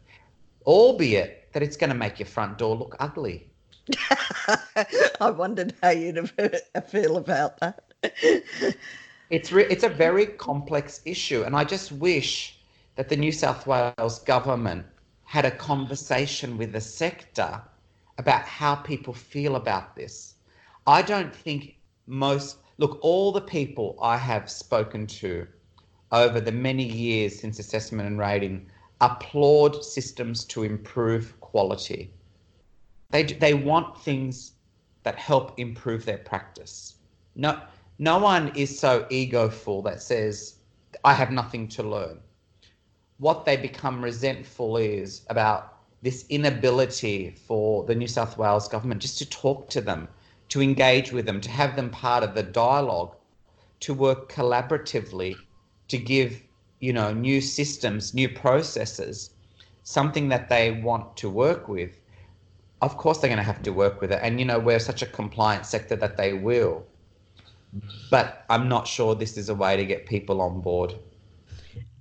[0.66, 3.50] albeit that it's going to make your front door look ugly.
[5.20, 6.30] I wondered how you'd
[6.88, 7.92] feel about that.
[9.30, 12.57] it's re- it's a very complex issue, and I just wish
[12.98, 14.84] that the New South Wales government
[15.24, 17.62] had a conversation with the sector
[18.18, 20.34] about how people feel about this.
[20.88, 21.78] I don't think
[22.08, 25.48] most, look, all the people I have spoken to
[26.12, 28.68] over the many years since assessment and rating
[29.00, 32.10] applaud systems to improve quality.
[33.12, 34.54] They, they want things
[35.04, 36.96] that help improve their practice.
[37.36, 37.62] No,
[38.00, 40.56] no one is so egoful that says,
[41.04, 42.20] I have nothing to learn.
[43.20, 49.18] What they become resentful is about this inability for the New South Wales government just
[49.18, 50.08] to talk to them,
[50.50, 53.16] to engage with them, to have them part of the dialogue,
[53.80, 55.36] to work collaboratively,
[55.88, 56.42] to give
[56.80, 59.32] you know new systems, new processes,
[59.84, 61.98] something that they want to work with.
[62.82, 64.20] of course they're going to have to work with it.
[64.22, 66.86] And, you know, we're such a compliant sector that they will.
[68.12, 70.94] But I'm not sure this is a way to get people on board.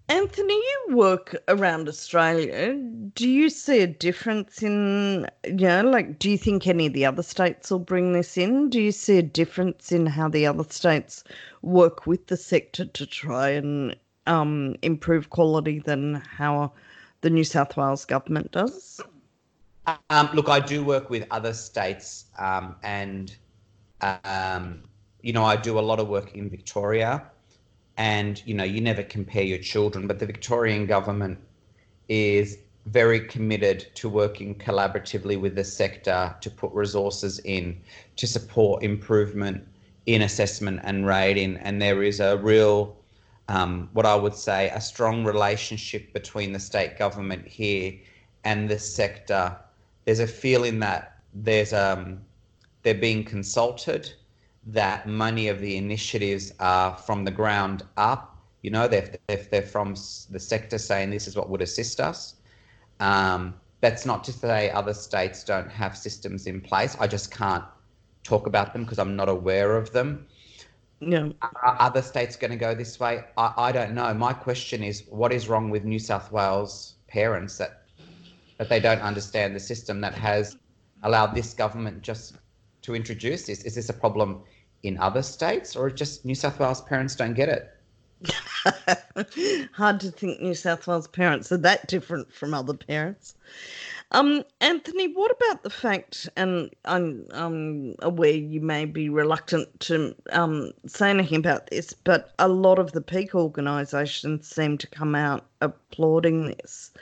[0.08, 2.74] Anthony, you work around Australia.
[3.14, 7.04] Do you see a difference in, you know, like, do you think any of the
[7.04, 8.70] other states will bring this in?
[8.70, 11.24] Do you see a difference in how the other states
[11.62, 13.96] work with the sector to try and
[14.26, 16.72] um, improve quality than how
[17.22, 19.00] the New South Wales government does?
[20.10, 23.36] Um, look, I do work with other states, um, and
[24.00, 24.82] um,
[25.22, 27.24] you know, I do a lot of work in Victoria,
[27.96, 31.38] and you know, you never compare your children, but the Victorian government
[32.08, 37.80] is very committed to working collaboratively with the sector to put resources in
[38.16, 39.66] to support improvement
[40.06, 42.96] in assessment and rating, and there is a real
[43.48, 47.94] um, what I would say, a strong relationship between the state government here
[48.44, 49.56] and the sector.
[50.04, 52.20] There's a feeling that there's um,
[52.82, 54.12] they're being consulted,
[54.66, 58.36] that many of the initiatives are from the ground up.
[58.62, 59.94] You know, they're, they're, they're from
[60.30, 62.34] the sector saying this is what would assist us.
[62.98, 66.96] Um, that's not to say other states don't have systems in place.
[66.98, 67.64] I just can't
[68.24, 70.26] talk about them because I'm not aware of them.
[71.00, 71.28] Yeah.
[71.42, 73.24] Are other states going to go this way?
[73.36, 74.12] I, I don't know.
[74.14, 77.82] My question is, what is wrong with New South Wales parents that
[78.58, 80.56] that they don't understand the system that has
[81.02, 82.36] allowed this government just
[82.82, 83.62] to introduce this?
[83.64, 84.40] Is this a problem
[84.82, 87.72] in other states, or just New South Wales parents don't get it?
[89.72, 93.34] Hard to think New South Wales parents are that different from other parents.
[94.12, 100.14] Um, Anthony, what about the fact, and I'm, I'm aware you may be reluctant to
[100.30, 105.14] um, say anything about this, but a lot of the peak organisations seem to come
[105.14, 106.92] out applauding this.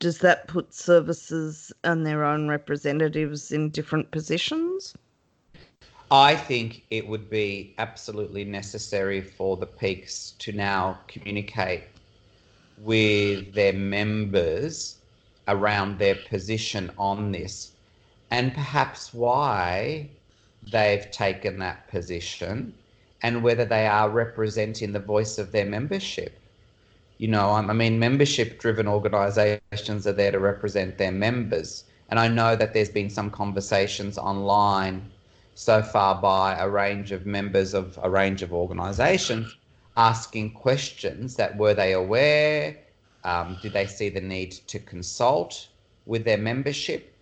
[0.00, 4.94] Does that put services and their own representatives in different positions?
[6.10, 11.82] I think it would be absolutely necessary for the peaks to now communicate
[12.78, 14.96] with their members
[15.48, 17.72] around their position on this
[18.30, 20.08] and perhaps why
[20.72, 22.72] they've taken that position
[23.22, 26.38] and whether they are representing the voice of their membership.
[27.18, 31.84] You know, I mean, membership driven organizations are there to represent their members.
[32.08, 35.10] And I know that there's been some conversations online
[35.58, 39.56] so far by a range of members of a range of organizations
[39.96, 42.78] asking questions that were they aware
[43.24, 45.66] um, did they see the need to consult
[46.06, 47.12] with their membership?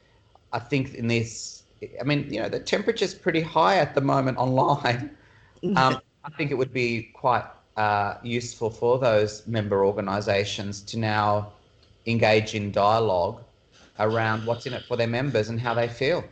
[0.52, 1.62] I think in this,
[1.98, 5.10] I mean, you know, the temperature's pretty high at the moment online.
[5.74, 7.44] Um, I think it would be quite
[7.76, 11.54] uh, useful for those member organisations to now
[12.04, 13.42] engage in dialogue
[13.98, 16.22] around what's in it for their members and how they feel.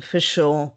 [0.00, 0.72] For sure.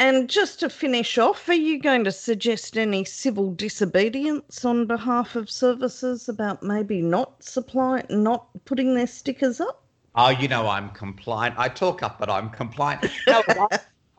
[0.00, 5.34] And just to finish off, are you going to suggest any civil disobedience on behalf
[5.34, 9.82] of services about maybe not supply, not putting their stickers up?
[10.14, 11.56] Oh, you know I'm compliant.
[11.58, 13.06] I talk up, but I'm compliant.
[13.26, 13.42] No,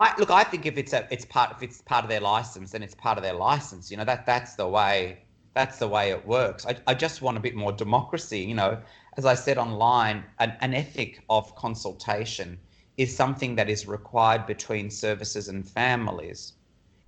[0.02, 2.72] I, look, I think if it's a, it's part, if it's part of their license,
[2.72, 3.90] then it's part of their license.
[3.90, 5.20] You know that that's the way,
[5.54, 6.66] that's the way it works.
[6.66, 8.40] I, I just want a bit more democracy.
[8.40, 8.82] You know,
[9.18, 12.60] as I said online, an, an ethic of consultation
[13.00, 16.54] is something that is required between services and families.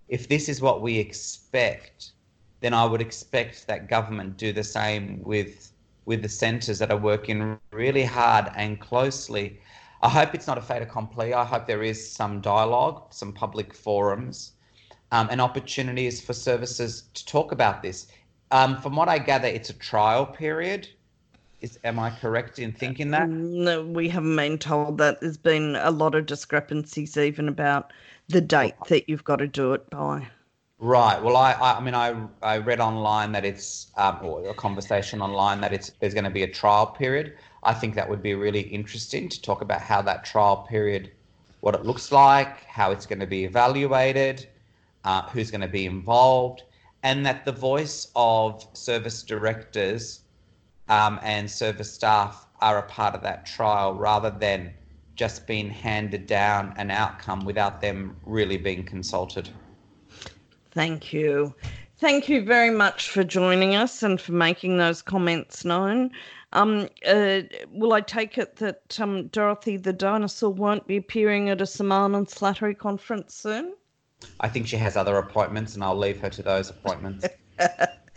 [0.08, 2.14] If this is what we expect,
[2.62, 5.74] then I would expect that government do the same with
[6.06, 9.60] with the centres that are working really hard and closely.
[10.02, 11.34] I hope it's not a fait accompli.
[11.34, 14.54] I hope there is some dialogue, some public forums,
[15.12, 18.08] um, and opportunities for services to talk about this.
[18.52, 20.88] Um, from what I gather, it's a trial period
[21.62, 23.30] is am I correct in thinking that?
[23.30, 25.22] No, we haven't been told that.
[25.22, 27.94] There's been a lot of discrepancies even about
[28.28, 30.28] the date that you've got to do it by.
[30.80, 31.22] Right.
[31.22, 35.62] Well, I, I, mean, I, I read online that it's, um, or a conversation online
[35.62, 37.38] that it's there's going to be a trial period.
[37.64, 41.12] I think that would be really interesting to talk about how that trial period,
[41.60, 44.48] what it looks like, how it's going to be evaluated,
[45.06, 46.64] uh, who's going to be involved,
[47.04, 50.22] and that the voice of service directors
[50.92, 54.74] um, and service staff are a part of that trial rather than
[55.16, 59.50] just being handed down an outcome without them really being consulted.
[60.72, 61.56] Thank you.
[61.98, 66.12] Thank you very much for joining us and for making those comments known.
[66.52, 71.62] Um, uh, will I take it that um, Dorothy the dinosaur won't be appearing at
[71.62, 73.76] a Semann and Slattery conference soon?
[74.42, 77.28] I think she has other appointments, and I'll leave her to those appointments.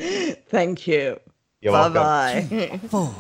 [0.49, 1.20] Thank you.
[1.65, 2.49] You're bye welcome.
[2.49, 2.79] bye.
[2.91, 3.15] Four.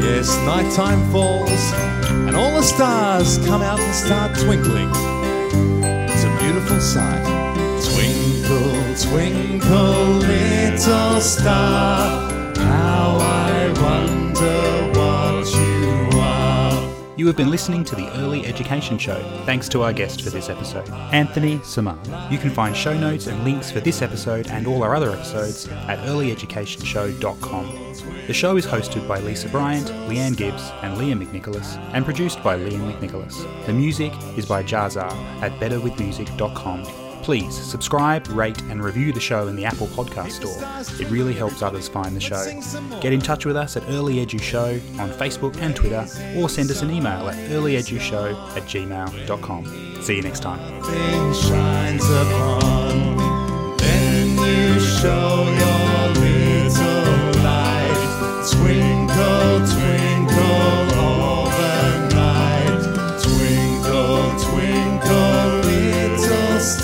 [0.00, 1.72] Yes, nighttime falls,
[2.26, 4.88] and all the stars come out and start twinkling.
[6.08, 7.22] It's a beautiful sight.
[7.92, 12.30] Twinkle, twinkle, little star,
[17.16, 19.22] You have been listening to the Early Education Show.
[19.46, 22.30] Thanks to our guest for this episode, Anthony Semann.
[22.30, 25.68] You can find show notes and links for this episode and all our other episodes
[25.68, 27.94] at earlyeducationshow.com.
[28.26, 32.58] The show is hosted by Lisa Bryant, Leanne Gibbs, and Liam McNicholas, and produced by
[32.58, 33.66] Liam McNicholas.
[33.66, 37.03] The music is by Jazar at betterwithmusic.com.
[37.24, 41.00] Please subscribe, rate, and review the show in the Apple Podcast Store.
[41.00, 42.44] It really helps others find the show.
[43.00, 46.06] Get in touch with us at Early Edu Show on Facebook and Twitter,
[46.36, 50.02] or send us an email at earlyedushow at gmail.com.
[50.02, 50.60] See you next time.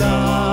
[0.00, 0.49] star.